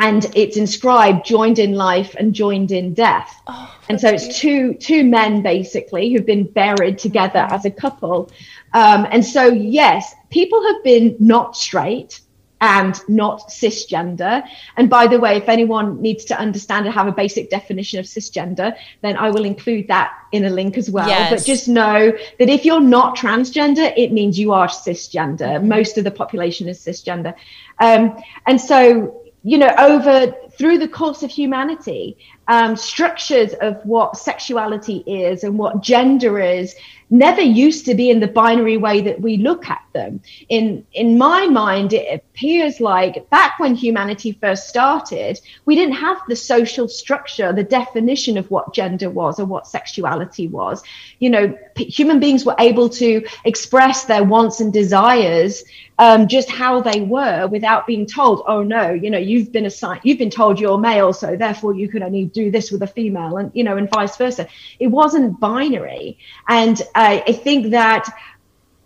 and 0.00 0.26
it's 0.34 0.56
inscribed 0.56 1.24
joined 1.24 1.58
in 1.58 1.74
life 1.74 2.16
and 2.18 2.34
joined 2.34 2.72
in 2.72 2.94
death. 2.94 3.40
Oh, 3.46 3.74
and 3.88 4.00
so 4.00 4.08
it's 4.08 4.38
two 4.38 4.74
two 4.74 5.04
men 5.04 5.42
basically 5.42 6.12
who've 6.12 6.26
been 6.26 6.44
buried 6.44 6.98
together 6.98 7.46
as 7.50 7.64
a 7.64 7.70
couple. 7.70 8.30
Um, 8.72 9.06
and 9.10 9.24
so 9.24 9.46
yes, 9.46 10.12
people 10.30 10.62
have 10.66 10.82
been 10.82 11.16
not 11.20 11.56
straight 11.56 12.20
and 12.64 12.98
not 13.08 13.50
cisgender. 13.50 14.42
And 14.78 14.88
by 14.88 15.06
the 15.06 15.20
way, 15.20 15.36
if 15.36 15.50
anyone 15.50 16.00
needs 16.00 16.24
to 16.24 16.38
understand 16.38 16.86
and 16.86 16.94
have 16.94 17.06
a 17.06 17.12
basic 17.12 17.50
definition 17.50 17.98
of 18.00 18.06
cisgender, 18.06 18.74
then 19.02 19.18
I 19.18 19.28
will 19.28 19.44
include 19.44 19.86
that 19.88 20.14
in 20.32 20.46
a 20.46 20.50
link 20.50 20.78
as 20.78 20.88
well. 20.90 21.06
Yes. 21.06 21.30
But 21.30 21.44
just 21.44 21.68
know 21.68 22.10
that 22.38 22.48
if 22.48 22.64
you're 22.64 22.80
not 22.80 23.18
transgender, 23.18 23.92
it 23.98 24.12
means 24.12 24.38
you 24.38 24.52
are 24.52 24.68
cisgender. 24.68 25.62
Most 25.62 25.98
of 25.98 26.04
the 26.04 26.10
population 26.10 26.66
is 26.66 26.78
cisgender. 26.80 27.34
Um, 27.80 28.16
and 28.46 28.58
so, 28.58 29.22
you 29.42 29.58
know, 29.58 29.74
over 29.76 30.32
through 30.56 30.78
the 30.78 30.88
course 30.88 31.22
of 31.22 31.30
humanity, 31.30 32.16
um, 32.48 32.76
structures 32.76 33.52
of 33.60 33.84
what 33.84 34.16
sexuality 34.16 35.04
is 35.06 35.44
and 35.44 35.58
what 35.58 35.82
gender 35.82 36.40
is 36.40 36.74
never 37.10 37.40
used 37.40 37.84
to 37.86 37.94
be 37.94 38.10
in 38.10 38.20
the 38.20 38.26
binary 38.26 38.76
way 38.76 39.00
that 39.00 39.20
we 39.20 39.36
look 39.36 39.68
at 39.68 39.82
them. 39.92 40.20
In 40.48 40.84
in 40.92 41.18
my 41.18 41.46
mind, 41.46 41.92
it 41.92 42.14
appears 42.14 42.80
like 42.80 43.28
back 43.30 43.58
when 43.58 43.74
humanity 43.74 44.32
first 44.32 44.68
started, 44.68 45.40
we 45.64 45.74
didn't 45.76 45.94
have 45.94 46.18
the 46.28 46.36
social 46.36 46.88
structure, 46.88 47.52
the 47.52 47.64
definition 47.64 48.36
of 48.36 48.50
what 48.50 48.74
gender 48.74 49.10
was 49.10 49.38
or 49.38 49.46
what 49.46 49.66
sexuality 49.66 50.48
was. 50.48 50.82
You 51.18 51.30
know, 51.30 51.58
p- 51.74 51.84
human 51.84 52.20
beings 52.20 52.44
were 52.44 52.56
able 52.58 52.88
to 52.90 53.24
express 53.44 54.04
their 54.04 54.24
wants 54.24 54.60
and 54.60 54.72
desires 54.72 55.64
um, 55.98 56.26
just 56.26 56.50
how 56.50 56.80
they 56.80 57.00
were 57.02 57.46
without 57.46 57.86
being 57.86 58.06
told, 58.06 58.42
oh 58.46 58.62
no, 58.62 58.90
you 58.90 59.10
know, 59.10 59.18
you've 59.18 59.52
been 59.52 59.66
assigned, 59.66 60.00
you've 60.02 60.18
been 60.18 60.30
told 60.30 60.58
you're 60.58 60.78
male, 60.78 61.12
so 61.12 61.36
therefore 61.36 61.74
you 61.74 61.88
could 61.88 62.02
only 62.02 62.24
do 62.24 62.50
this 62.50 62.70
with 62.70 62.82
a 62.82 62.86
female, 62.86 63.36
and 63.36 63.50
you 63.54 63.62
know, 63.62 63.76
and 63.76 63.88
vice 63.90 64.16
versa. 64.16 64.48
It 64.80 64.88
wasn't 64.88 65.38
binary, 65.38 66.18
and 66.48 66.80
I, 66.94 67.22
I 67.26 67.32
think 67.32 67.70
that 67.70 68.08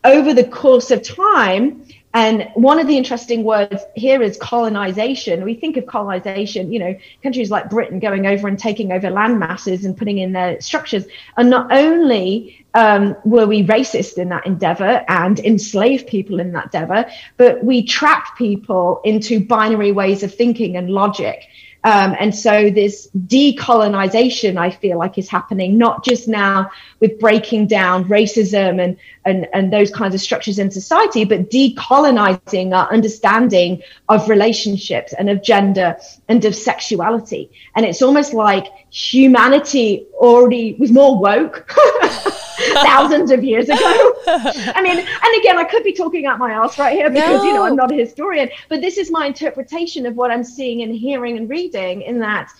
over 0.04 0.32
the 0.32 0.44
course 0.44 0.90
of 0.90 1.02
time, 1.02 1.84
and 2.14 2.48
one 2.54 2.80
of 2.80 2.86
the 2.86 2.96
interesting 2.96 3.44
words 3.44 3.82
here 3.94 4.22
is 4.22 4.38
colonization. 4.38 5.44
We 5.44 5.54
think 5.54 5.76
of 5.76 5.86
colonization, 5.86 6.72
you 6.72 6.78
know, 6.78 6.96
countries 7.22 7.50
like 7.50 7.68
Britain 7.68 7.98
going 7.98 8.26
over 8.26 8.48
and 8.48 8.58
taking 8.58 8.92
over 8.92 9.10
land 9.10 9.38
masses 9.38 9.84
and 9.84 9.96
putting 9.96 10.18
in 10.18 10.32
their 10.32 10.60
structures. 10.60 11.04
And 11.36 11.50
not 11.50 11.70
only 11.70 12.64
um, 12.74 13.14
were 13.24 13.46
we 13.46 13.62
racist 13.62 14.16
in 14.16 14.30
that 14.30 14.46
endeavor 14.46 15.04
and 15.06 15.38
enslaved 15.40 16.06
people 16.06 16.40
in 16.40 16.52
that 16.52 16.74
endeavor, 16.74 17.10
but 17.36 17.62
we 17.62 17.82
trapped 17.82 18.38
people 18.38 19.02
into 19.04 19.44
binary 19.44 19.92
ways 19.92 20.22
of 20.22 20.34
thinking 20.34 20.76
and 20.76 20.88
logic. 20.88 21.46
Um, 21.84 22.16
and 22.18 22.34
so 22.34 22.70
this 22.70 23.08
decolonization, 23.16 24.56
I 24.56 24.70
feel 24.70 24.98
like, 24.98 25.16
is 25.16 25.28
happening 25.28 25.78
not 25.78 26.04
just 26.04 26.26
now 26.26 26.70
with 27.00 27.20
breaking 27.20 27.68
down 27.68 28.04
racism 28.06 28.82
and, 28.82 28.96
and, 29.24 29.46
and 29.52 29.72
those 29.72 29.90
kinds 29.90 30.14
of 30.14 30.20
structures 30.20 30.58
in 30.58 30.70
society, 30.70 31.24
but 31.24 31.50
decolonizing 31.50 32.74
our 32.74 32.92
understanding 32.92 33.82
of 34.08 34.28
relationships 34.28 35.12
and 35.12 35.30
of 35.30 35.42
gender 35.42 35.96
and 36.28 36.44
of 36.44 36.54
sexuality. 36.54 37.50
And 37.76 37.86
it's 37.86 38.02
almost 38.02 38.34
like 38.34 38.66
humanity 38.90 40.06
already 40.14 40.74
was 40.78 40.90
more 40.90 41.20
woke. 41.20 41.70
thousands 42.74 43.30
of 43.30 43.44
years 43.44 43.68
ago. 43.68 43.76
I 44.26 44.80
mean, 44.82 44.98
and 44.98 45.40
again, 45.40 45.58
I 45.58 45.64
could 45.64 45.84
be 45.84 45.92
talking 45.92 46.26
out 46.26 46.38
my 46.38 46.52
ass 46.52 46.78
right 46.78 46.92
here 46.92 47.10
because, 47.10 47.42
no. 47.42 47.44
you 47.44 47.54
know, 47.54 47.64
I'm 47.64 47.76
not 47.76 47.92
a 47.92 47.96
historian, 47.96 48.50
but 48.68 48.80
this 48.80 48.98
is 48.98 49.10
my 49.10 49.26
interpretation 49.26 50.06
of 50.06 50.16
what 50.16 50.30
I'm 50.30 50.44
seeing 50.44 50.82
and 50.82 50.94
hearing 50.94 51.36
and 51.36 51.48
reading 51.48 52.02
in 52.02 52.18
that, 52.20 52.50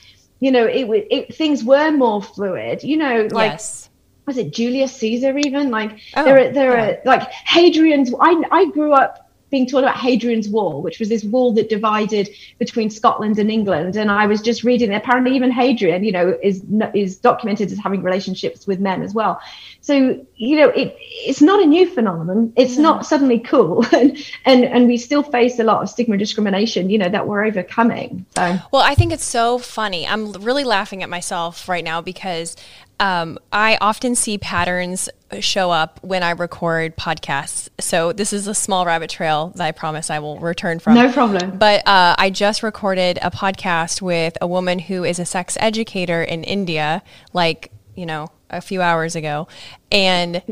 you 0.41 0.51
know, 0.51 0.67
it, 0.67 0.89
it 1.11 1.35
things 1.35 1.65
were 1.65 1.91
more 1.91 2.23
fluid, 2.23 2.83
you 2.83 2.97
know, 2.97 3.29
like. 3.31 3.53
Yes 3.53 3.89
was 4.27 4.37
it 4.37 4.53
Julius 4.53 4.95
Caesar 4.97 5.39
even 5.39 5.71
like 5.71 6.01
oh, 6.15 6.23
there 6.23 6.39
are 6.39 6.53
there 6.53 6.77
yeah. 6.77 6.87
are 6.87 6.99
like 7.07 7.33
Hadrian's 7.33 8.13
I 8.21 8.45
I 8.53 8.67
grew 8.67 8.93
up 8.93 9.28
being 9.51 9.67
taught 9.67 9.85
about 9.85 9.97
Hadrian's 9.97 10.49
Wall, 10.49 10.83
which 10.83 10.99
was 10.99 11.09
this 11.09 11.25
wall 11.25 11.53
that 11.55 11.69
divided 11.69 12.29
between 12.59 12.91
Scotland 12.91 13.39
and 13.39 13.51
England. 13.51 13.97
And 13.97 14.11
I 14.11 14.27
was 14.27 14.43
just 14.43 14.65
reading, 14.65 14.93
apparently 14.93 15.35
even 15.35 15.51
Hadrian, 15.51 16.05
you 16.05 16.13
know, 16.13 16.39
is 16.43 16.65
is 16.95 17.17
documented 17.17 17.71
as 17.73 17.79
having 17.79 18.03
relationships 18.03 18.67
with 18.67 18.81
men 18.81 19.03
as 19.03 19.15
well. 19.15 19.41
So 19.81 20.25
you 20.37 20.57
know, 20.57 20.69
it 20.69 20.97
it's 20.99 21.41
not 21.41 21.63
a 21.63 21.67
new 21.67 21.89
phenomenon. 21.89 22.53
It's 22.57 22.77
no. 22.77 22.83
not 22.83 23.07
suddenly 23.07 23.39
cool, 23.39 23.85
and 23.93 24.17
and 24.45 24.65
and 24.65 24.87
we 24.87 24.97
still 24.97 25.23
face 25.23 25.59
a 25.59 25.65
lot 25.65 25.83
of 25.83 25.89
stigma 25.89 26.15
and 26.15 26.19
discrimination, 26.19 26.91
you 26.91 26.99
know, 26.99 27.09
that 27.09 27.27
we're 27.27 27.45
overcoming. 27.45 28.27
So 28.37 28.59
well, 28.73 28.83
I 28.83 28.95
think 28.95 29.13
it's 29.13 29.25
so 29.25 29.59
funny. 29.59 30.07
I'm 30.07 30.33
really 30.33 30.65
laughing 30.65 31.03
at 31.03 31.09
myself 31.09 31.69
right 31.69 31.85
now 31.85 32.01
because 32.01 32.57
um, 33.01 33.39
I 33.53 33.79
often 33.81 34.15
see 34.15 34.39
patterns 34.39 35.09
show 35.41 35.71
up 35.71 36.01
when 36.03 36.23
I 36.23 36.31
record 36.31 36.97
podcasts. 36.97 37.69
So 37.79 38.13
this 38.13 38.33
is 38.33 38.47
a 38.47 38.55
small 38.55 38.87
rabbit 38.87 39.11
trail 39.11 39.53
that 39.57 39.65
I 39.65 39.73
promise 39.73 40.11
I 40.11 40.19
will 40.19 40.39
return 40.39 40.79
from. 40.79 40.95
No 40.95 41.13
problem. 41.13 41.59
But 41.59 41.87
uh, 41.87 42.17
I 42.19 42.31
just 42.31 42.63
recorded 42.63 43.19
a 43.23 43.31
podcast 43.31 44.01
with 44.03 44.37
a 44.41 44.47
woman 44.47 44.79
who 44.79 45.05
is 45.05 45.19
a 45.19 45.25
sex 45.25 45.57
educator 45.61 46.23
in 46.23 46.45
India, 46.45 47.03
like, 47.33 47.71
you 47.95 48.07
know, 48.07 48.29
a 48.51 48.61
few 48.61 48.81
hours 48.83 49.15
ago. 49.17 49.49
And 49.93 50.43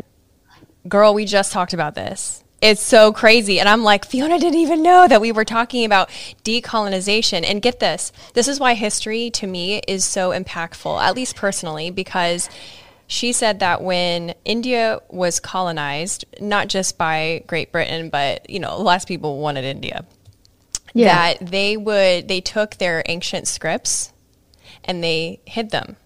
girl, 0.87 1.15
we 1.15 1.25
just 1.25 1.53
talked 1.53 1.73
about 1.73 1.95
this. 1.95 2.45
It's 2.63 2.83
so 2.83 3.13
crazy. 3.13 3.61
And 3.61 3.69
I'm 3.69 3.83
like, 3.83 4.07
Fiona 4.07 4.39
didn't 4.39 4.59
even 4.59 4.83
know 4.83 5.07
that 5.07 5.21
we 5.21 5.31
were 5.31 5.45
talking 5.45 5.85
about 5.85 6.09
decolonization. 6.43 7.45
And 7.45 7.61
get 7.61 7.81
this 7.81 8.13
this 8.33 8.49
is 8.49 8.59
why 8.59 8.75
history 8.75 9.31
to 9.31 9.47
me 9.47 9.81
is 9.87 10.05
so 10.05 10.31
impactful, 10.31 11.01
at 11.03 11.15
least 11.15 11.37
personally, 11.37 11.91
because 11.91 12.49
she 13.07 13.33
said 13.33 13.61
that 13.61 13.83
when 13.83 14.35
India 14.45 15.01
was 15.11 15.39
colonized, 15.39 16.25
not 16.41 16.69
just 16.69 16.97
by 16.97 17.45
Great 17.47 17.73
Britain, 17.73 18.09
but 18.09 18.49
you 18.49 18.59
know, 18.59 18.81
lots 18.81 19.05
of 19.05 19.09
people 19.09 19.39
wanted 19.39 19.65
India. 19.65 20.07
Yeah. 20.95 21.35
That 21.35 21.51
they 21.51 21.77
would 21.77 22.27
they 22.27 22.41
took 22.41 22.77
their 22.77 23.03
ancient 23.07 23.49
scripts 23.49 24.13
and 24.83 25.05
they 25.05 25.41
hid 25.45 25.71
them. 25.71 25.97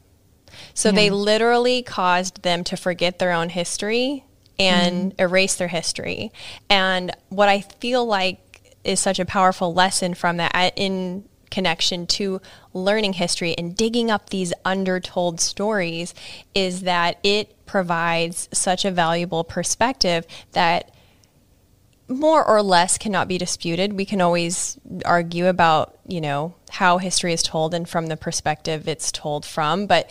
So 0.75 0.89
yeah. 0.89 0.97
they 0.97 1.11
literally 1.11 1.83
caused 1.85 2.43
them 2.43 2.65
to 2.65 2.77
forget 2.77 3.21
their 3.21 3.31
own 3.31 3.51
history 3.51 4.25
and 4.61 5.13
mm-hmm. 5.13 5.21
erase 5.23 5.57
their 5.57 5.69
history. 5.69 6.31
And 6.69 7.17
what 7.31 7.49
I 7.49 7.63
feel 7.63 8.05
like 8.05 8.77
is 8.85 9.01
such 9.01 9.19
a 9.19 9.25
powerful 9.25 9.75
lesson 9.75 10.15
from 10.15 10.37
that 10.37 10.73
in 10.77 11.25
connection 11.51 12.07
to 12.07 12.41
learning 12.73 13.15
history 13.15 13.57
and 13.59 13.77
digging 13.77 14.11
up 14.11 14.31
these 14.31 14.53
undertold 14.65 15.41
stories 15.41 16.15
is 16.55 16.83
that 16.83 17.19
it 17.25 17.67
provides 17.67 18.49
such 18.53 18.85
a 18.85 18.91
valuable 18.91 19.43
perspective 19.43 20.27
that 20.53 20.95
more 22.07 22.45
or 22.45 22.63
less 22.63 22.99
cannot 22.99 23.29
be 23.29 23.39
disputed. 23.39 23.93
We 23.93 24.05
can 24.05 24.21
always 24.21 24.79
argue 25.05 25.47
about, 25.47 25.99
you 26.07 26.21
know, 26.21 26.55
how 26.69 26.99
history 26.99 27.33
is 27.33 27.43
told 27.43 27.73
and 27.73 27.89
from 27.89 28.07
the 28.07 28.17
perspective 28.17 28.87
it's 28.89 29.11
told 29.11 29.45
from, 29.47 29.87
but 29.87 30.11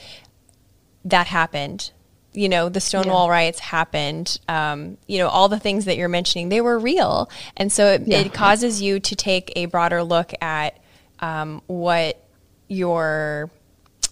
that 1.05 1.27
happened 1.27 1.91
you 2.33 2.49
know 2.49 2.69
the 2.69 2.79
stonewall 2.79 3.27
yeah. 3.27 3.31
riots 3.31 3.59
happened 3.59 4.39
um, 4.47 4.97
you 5.07 5.17
know 5.17 5.27
all 5.27 5.49
the 5.49 5.59
things 5.59 5.85
that 5.85 5.97
you're 5.97 6.09
mentioning 6.09 6.49
they 6.49 6.61
were 6.61 6.77
real 6.77 7.29
and 7.57 7.71
so 7.71 7.93
it, 7.93 8.03
yeah. 8.05 8.19
it 8.19 8.33
causes 8.33 8.81
you 8.81 8.99
to 8.99 9.15
take 9.15 9.51
a 9.55 9.65
broader 9.65 10.03
look 10.03 10.31
at 10.41 10.79
um, 11.19 11.61
what 11.67 12.21
your 12.67 13.49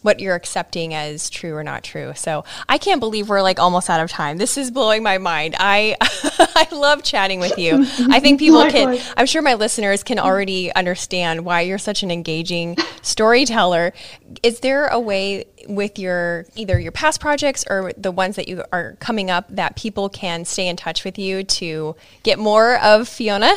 what 0.08 0.22
you're 0.22 0.36
accepting 0.36 0.94
as 0.94 1.30
true 1.30 1.54
or 1.54 1.66
not 1.66 1.84
true. 1.84 2.14
So 2.16 2.46
I 2.70 2.78
can't 2.78 3.02
believe 3.02 3.28
we're 3.28 3.42
like 3.42 3.60
almost 3.60 3.90
out 3.90 4.00
of 4.00 4.10
time. 4.10 4.38
This 4.38 4.58
is 4.58 4.72
blowing 4.72 5.04
my 5.04 5.18
mind. 5.18 5.54
I 5.60 5.98
I 6.02 6.66
love 6.72 7.04
chatting 7.04 7.42
with 7.42 7.60
you. 7.60 7.86
I 8.10 8.22
think 8.22 8.40
people 8.40 8.66
can 8.72 8.98
I'm 9.18 9.26
sure 9.26 9.42
my 9.42 9.56
listeners 9.56 10.04
can 10.04 10.18
already 10.18 10.74
understand 10.74 11.44
why 11.44 11.60
you're 11.60 11.78
such 11.78 12.04
an 12.04 12.10
engaging 12.10 12.78
storyteller. 13.02 13.92
Is 14.44 14.62
there 14.62 14.88
a 14.88 14.98
way 14.98 15.44
with 15.68 16.00
your 16.00 16.46
either 16.56 16.80
your 16.80 16.94
past 16.94 17.20
projects 17.20 17.66
or 17.70 17.92
the 17.98 18.12
ones 18.12 18.38
that 18.38 18.48
you 18.48 18.64
are 18.72 18.96
coming 19.02 19.30
up 19.30 19.46
that 19.50 19.76
people 19.76 20.08
can 20.08 20.46
stay 20.46 20.70
in 20.70 20.78
touch 20.78 21.04
with 21.04 21.20
you 21.20 21.44
to 21.44 21.98
get 22.24 22.40
more 22.40 22.78
of 22.78 23.10
Fiona? 23.10 23.54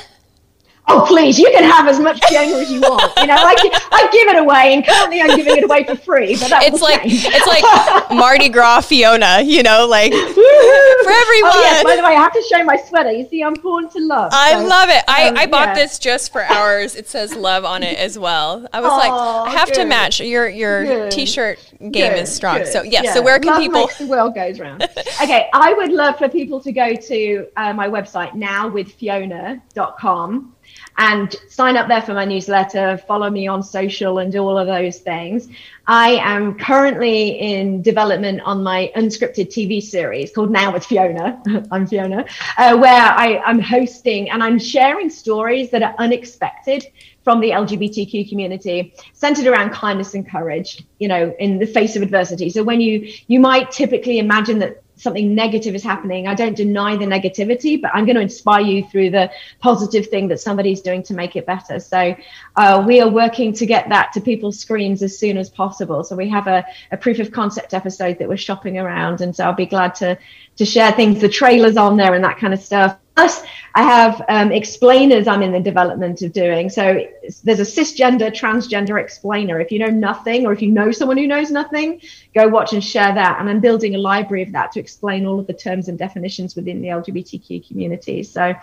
Oh 0.91 1.05
please 1.07 1.39
you 1.39 1.51
can 1.51 1.65
have 1.65 1.87
as 1.87 2.01
much 2.01 2.21
Fiona 2.27 2.57
as 2.57 2.71
you 2.71 2.81
want 2.81 3.13
you 3.19 3.27
know 3.27 3.37
I, 3.37 3.55
I 3.93 4.09
give 4.11 4.29
it 4.29 4.37
away 4.37 4.75
and 4.75 4.87
currently 4.87 5.21
I'm 5.21 5.37
giving 5.37 5.57
it 5.57 5.65
away 5.65 5.85
for 5.85 5.97
free 5.97 6.37
but 6.37 6.51
it's 6.63 6.81
like 6.81 7.03
change. 7.03 7.25
it's 7.27 7.47
like 7.47 8.11
Mardi 8.11 8.49
Gras 8.49 8.83
Fiona 8.83 9.41
you 9.43 9.63
know 9.63 9.87
like 9.87 10.13
for 10.13 10.19
everyone 10.21 11.53
oh, 11.55 11.61
yes. 11.63 11.85
by 11.85 11.97
the 11.97 12.03
way 12.03 12.15
I 12.15 12.21
have 12.21 12.33
to 12.33 12.43
show 12.49 12.65
my 12.65 12.77
sweater 12.77 13.13
you 13.13 13.29
see 13.29 13.43
I'm 13.43 13.55
born 13.55 13.89
to 13.91 13.99
love 14.01 14.31
I 14.35 14.53
so, 14.53 14.67
love 14.67 14.89
it 14.91 15.05
I, 15.09 15.29
um, 15.29 15.37
I 15.37 15.47
bought 15.47 15.69
yeah. 15.69 15.75
this 15.75 15.99
just 15.99 16.33
for 16.33 16.43
ours 16.43 16.97
it 16.97 17.09
says 17.09 17.35
love 17.35 17.65
on 17.65 17.83
it 17.83 17.99
as 17.99 18.19
well 18.19 18.67
I 18.73 18.81
was 18.81 18.91
oh, 18.93 18.97
like 18.97 19.55
I 19.55 19.59
have 19.59 19.69
good. 19.69 19.77
to 19.77 19.85
match 19.85 20.21
your 20.21 20.49
your 20.49 20.85
good. 20.85 21.13
t-shirt 21.13 21.59
game 21.81 22.13
good. 22.13 22.19
is 22.19 22.35
strong. 22.35 22.65
So 22.67 22.83
yeah, 22.83 23.03
yeah, 23.03 23.15
so 23.15 23.23
where 23.23 23.39
can 23.39 23.53
love 23.53 23.61
people 23.61 23.91
the 23.99 24.07
world 24.07 24.35
goes 24.35 24.61
round. 24.61 24.87
Okay 25.23 25.49
I 25.53 25.75
would 25.75 25.93
love 25.93 26.17
for 26.17 26.29
people 26.29 26.61
to 26.61 26.73
go 26.73 26.95
to 26.95 27.47
uh, 27.57 27.73
my 27.73 27.89
website 27.89 28.35
now 28.35 28.69
with 28.69 28.93
fiona.com 28.93 30.55
and 30.99 31.35
sign 31.49 31.77
up 31.77 31.89
there 31.89 32.03
for 32.03 32.15
my 32.15 32.25
newsletter, 32.25 32.99
follow 32.99 33.31
me 33.31 33.47
on 33.47 33.63
social, 33.63 34.19
and 34.19 34.31
do 34.31 34.41
all 34.41 34.59
of 34.59 34.67
those 34.67 34.99
things. 34.99 35.49
I 35.87 36.11
am 36.23 36.59
currently 36.59 37.31
in 37.31 37.83
development 37.83 38.43
on 38.43 38.63
my 38.63 38.93
unscripted 38.97 39.49
TV 39.49 39.83
series 39.83 40.31
called 40.33 40.51
Now 40.51 40.73
with 40.73 40.85
Fiona. 40.85 41.43
I'm 41.71 41.87
Fiona, 41.87 42.25
uh, 42.59 42.79
where 42.79 43.03
I, 43.03 43.39
I'm 43.45 43.61
hosting 43.61 44.31
and 44.31 44.43
I'm 44.43 44.59
sharing 44.59 45.11
stories 45.11 45.71
that 45.71 45.83
are 45.83 45.95
unexpected 45.99 46.87
from 47.23 47.41
the 47.41 47.51
LGBTQ 47.51 48.29
community, 48.29 48.95
centered 49.13 49.47
around 49.47 49.71
kindness 49.71 50.15
and 50.15 50.29
courage, 50.29 50.85
you 50.99 51.09
know, 51.09 51.35
in 51.39 51.59
the 51.59 51.67
face 51.67 51.97
of 51.97 52.03
adversity. 52.03 52.51
So 52.51 52.63
when 52.63 52.81
you 52.81 53.13
you 53.27 53.41
might 53.41 53.71
typically 53.71 54.19
imagine 54.19 54.59
that 54.61 54.83
something 55.01 55.35
negative 55.35 55.75
is 55.75 55.83
happening, 55.83 56.27
I 56.27 56.35
don't 56.35 56.57
deny 56.57 56.97
the 56.97 57.07
negativity, 57.07 57.81
but 57.81 57.91
I'm 57.95 58.05
going 58.05 58.17
to 58.17 58.23
inspire 58.23 58.63
you 58.63 58.87
through 58.87 59.11
the 59.11 59.31
positive 59.61 60.09
thing 60.09 60.29
that 60.29 60.41
somebody's 60.41 60.81
doing 60.81 61.03
to 61.05 61.15
make 61.15 61.37
it 61.37 61.47
better. 61.47 61.81
So 61.81 62.15
uh, 62.57 62.85
we 62.87 63.01
are 63.01 63.09
working 63.09 63.53
to 63.55 63.67
get 63.67 63.89
that 63.89 64.13
to 64.15 64.21
people's 64.21 64.59
screens 64.59 65.03
as 65.03 65.19
soon 65.19 65.37
as 65.37 65.49
possible. 65.51 66.05
So 66.05 66.17
we 66.17 66.29
have 66.29 66.47
a, 66.47 66.65
a 66.93 66.97
proof 66.97 67.19
of 67.19 67.31
concept 67.31 67.75
episode 67.75 68.19
that 68.19 68.29
we're 68.29 68.37
shopping 68.37 68.79
around, 68.79 69.21
and 69.21 69.35
so 69.35 69.45
I'll 69.45 69.55
be 69.55 69.67
glad 69.67 69.95
to 69.97 70.19
to 70.57 70.67
share 70.67 70.93
things, 70.93 71.23
the 71.23 71.29
trailers 71.29 71.79
on 71.79 71.97
there 71.97 72.13
and 72.13 72.23
that 72.23 72.37
kind 72.39 72.53
of 72.53 72.61
stuff. 72.61 72.99
Plus, 73.21 73.43
I 73.75 73.83
have 73.83 74.23
um, 74.31 74.51
explainers 74.51 75.29
I'm 75.29 75.43
in 75.43 75.53
the 75.53 75.61
development 75.61 76.23
of 76.23 76.33
doing. 76.33 76.71
So 76.71 77.07
there's 77.45 77.61
a 77.61 77.71
cisgender, 77.81 78.31
transgender 78.31 78.99
explainer. 78.99 79.61
If 79.61 79.71
you 79.71 79.79
know 79.79 79.91
nothing, 79.91 80.47
or 80.47 80.55
if 80.55 80.63
you 80.63 80.71
know 80.71 80.91
someone 80.91 81.19
who 81.19 81.27
knows 81.27 81.51
nothing, 81.51 82.01
go 82.35 82.49
watch 82.49 82.73
and 82.73 82.83
share 82.83 83.13
that. 83.13 83.39
And 83.39 83.51
I'm 83.51 83.61
building 83.61 83.95
a 83.95 83.99
library 83.99 84.43
of 84.43 84.53
that 84.53 84.73
to 84.73 84.81
explain 84.81 85.27
all 85.27 85.39
of 85.39 85.47
the 85.47 85.53
terms 85.53 85.89
and 85.89 85.99
definitions 85.99 86.57
within 86.57 86.81
the 86.81 86.89
LGBTQ 86.89 87.69
community. 87.69 88.23
So 88.23 88.55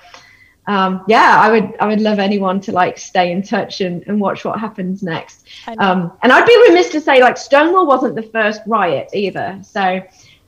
um, 0.66 1.04
yeah, 1.08 1.38
I 1.40 1.52
would 1.52 1.76
I 1.80 1.86
would 1.86 2.02
love 2.02 2.18
anyone 2.18 2.60
to 2.62 2.72
like 2.72 2.98
stay 2.98 3.32
in 3.32 3.44
touch 3.44 3.82
and, 3.82 4.04
and 4.08 4.20
watch 4.20 4.44
what 4.44 4.60
happens 4.60 5.04
next. 5.04 5.48
Um, 5.78 6.14
and 6.24 6.32
I'd 6.32 6.48
be 6.48 6.58
remiss 6.68 6.90
to 6.90 7.00
say 7.00 7.22
like 7.22 7.38
Stonewall 7.38 7.86
wasn't 7.86 8.16
the 8.16 8.24
first 8.24 8.62
riot 8.66 9.12
either. 9.14 9.60
So 9.62 10.02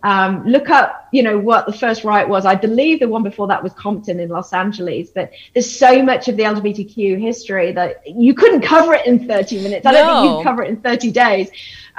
um, 0.03 0.45
look 0.45 0.69
up, 0.69 1.09
you 1.11 1.23
know, 1.23 1.37
what 1.37 1.65
the 1.65 1.73
first 1.73 2.03
riot 2.03 2.29
was. 2.29 2.45
I 2.45 2.55
believe 2.55 2.99
the 2.99 3.07
one 3.07 3.23
before 3.23 3.47
that 3.47 3.61
was 3.61 3.73
Compton 3.73 4.19
in 4.19 4.29
Los 4.29 4.53
Angeles. 4.53 5.09
But 5.09 5.31
there's 5.53 5.69
so 5.69 6.01
much 6.01 6.27
of 6.27 6.37
the 6.37 6.43
LGBTQ 6.43 7.19
history 7.19 7.71
that 7.73 8.07
you 8.07 8.33
couldn't 8.33 8.61
cover 8.61 8.93
it 8.93 9.05
in 9.05 9.27
30 9.27 9.61
minutes. 9.61 9.85
I 9.85 9.91
don't 9.91 10.07
think 10.07 10.31
you 10.31 10.37
could 10.37 10.43
cover 10.43 10.63
it 10.63 10.69
in 10.69 10.81
30 10.81 11.11
days. 11.11 11.49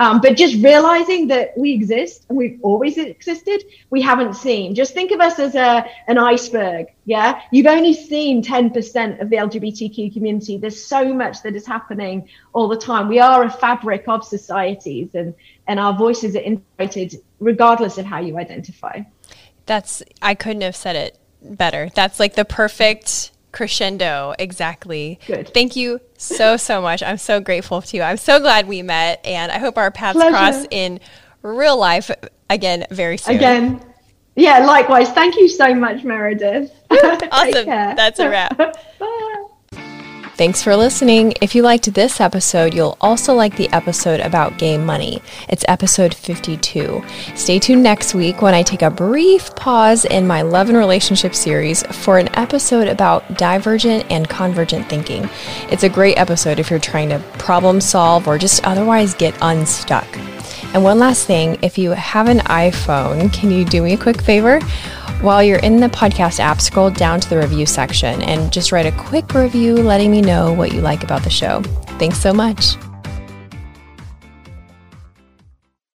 Um, 0.01 0.23
but 0.23 0.35
just 0.35 0.55
realizing 0.65 1.27
that 1.27 1.53
we 1.59 1.73
exist 1.73 2.25
and 2.31 2.39
we've 2.39 2.59
always 2.63 2.97
existed, 2.97 3.65
we 3.91 4.01
haven't 4.01 4.33
seen. 4.35 4.75
Just 4.75 4.95
think 4.95 5.11
of 5.11 5.21
us 5.21 5.39
as 5.39 5.55
a 5.55 5.85
an 6.09 6.17
iceberg. 6.17 6.87
Yeah, 7.05 7.43
you've 7.51 7.67
only 7.67 7.93
seen 7.93 8.43
10% 8.43 9.21
of 9.21 9.29
the 9.29 9.37
LGBTQ 9.37 10.15
community. 10.15 10.57
There's 10.57 10.83
so 10.83 11.13
much 11.13 11.43
that 11.43 11.55
is 11.55 11.67
happening 11.67 12.31
all 12.55 12.69
the 12.69 12.79
time. 12.79 13.09
We 13.09 13.19
are 13.19 13.43
a 13.43 13.51
fabric 13.51 14.05
of 14.09 14.25
societies, 14.25 15.15
and 15.15 15.35
and 15.71 15.79
our 15.79 15.97
voices 15.97 16.35
are 16.35 16.41
integrated 16.41 17.23
regardless 17.39 17.97
of 17.97 18.05
how 18.05 18.19
you 18.19 18.37
identify. 18.37 19.03
That's 19.67 20.03
I 20.21 20.35
couldn't 20.35 20.63
have 20.63 20.75
said 20.75 20.97
it 20.97 21.17
better. 21.41 21.91
That's 21.95 22.19
like 22.19 22.35
the 22.35 22.45
perfect 22.45 23.31
crescendo 23.53 24.35
exactly. 24.37 25.21
Good. 25.29 25.55
thank 25.55 25.77
you 25.77 26.01
so 26.19 26.57
so 26.57 26.83
much. 26.83 27.05
I'm 27.05 27.19
so 27.19 27.39
grateful 27.39 27.81
to 27.83 27.97
you. 27.97 28.03
I'm 28.03 28.17
so 28.17 28.41
glad 28.41 28.67
we 28.67 28.83
met 28.83 29.25
and 29.25 29.53
i 29.53 29.59
hope 29.59 29.79
our 29.79 29.93
paths 29.93 30.17
Pleasure. 30.17 30.31
cross 30.33 30.67
in 30.73 30.99
real 31.43 31.79
life 31.79 32.11
again 32.51 32.85
very 32.91 33.17
soon. 33.17 33.37
Again. 33.37 33.81
Yeah 34.35 34.67
likewise. 34.67 35.11
Thank 35.11 35.37
you 35.37 35.49
so 35.49 35.73
much 35.73 36.03
meredith. 36.03 36.73
Awesome. 36.91 37.67
that's 37.67 38.19
a 38.19 38.29
wrap. 38.29 38.59
Bye 38.59 38.75
Thanks 40.41 40.63
for 40.63 40.75
listening. 40.75 41.35
If 41.43 41.55
you 41.55 41.61
liked 41.61 41.93
this 41.93 42.19
episode, 42.19 42.73
you'll 42.73 42.97
also 43.03 43.35
like 43.35 43.59
the 43.59 43.69
episode 43.75 44.21
about 44.21 44.57
gay 44.57 44.79
money. 44.79 45.21
It's 45.51 45.67
episode 45.69 46.15
52. 46.15 47.05
Stay 47.35 47.59
tuned 47.59 47.83
next 47.83 48.15
week 48.15 48.41
when 48.41 48.55
I 48.55 48.63
take 48.63 48.81
a 48.81 48.91
brief 48.91 49.55
pause 49.55 50.07
in 50.07 50.27
my 50.27 50.41
love 50.41 50.71
and 50.71 50.79
relationship 50.79 51.35
series 51.35 51.83
for 51.95 52.17
an 52.17 52.35
episode 52.39 52.89
about 52.89 53.37
divergent 53.37 54.11
and 54.11 54.31
convergent 54.31 54.89
thinking. 54.89 55.29
It's 55.71 55.83
a 55.83 55.91
great 55.91 56.17
episode 56.17 56.59
if 56.59 56.71
you're 56.71 56.79
trying 56.79 57.11
to 57.11 57.19
problem 57.39 57.79
solve 57.79 58.27
or 58.27 58.39
just 58.39 58.65
otherwise 58.65 59.13
get 59.13 59.37
unstuck. 59.43 60.09
And 60.73 60.83
one 60.83 60.99
last 60.99 61.27
thing 61.27 61.59
if 61.61 61.77
you 61.77 61.91
have 61.91 62.29
an 62.29 62.39
iPhone, 62.39 63.31
can 63.31 63.51
you 63.51 63.67
do 63.67 63.83
me 63.83 63.93
a 63.93 63.99
quick 63.99 64.23
favor? 64.23 64.59
While 65.21 65.43
you're 65.43 65.59
in 65.59 65.81
the 65.81 65.89
podcast 65.89 66.41
app, 66.41 66.63
scroll 66.63 66.89
down 66.89 67.21
to 67.21 67.29
the 67.29 67.37
review 67.37 67.67
section 67.67 68.23
and 68.23 68.51
just 68.51 68.73
write 68.73 68.87
a 68.87 68.93
quick 68.93 69.35
review 69.35 69.75
letting 69.75 70.11
me 70.11 70.23
know 70.23 70.55
what 70.55 70.73
you 70.73 70.81
like 70.81 71.05
about 71.05 71.25
the 71.25 71.31
show. 71.31 71.61
Thanks 71.99 72.19
so 72.19 72.33
much. 72.33 72.77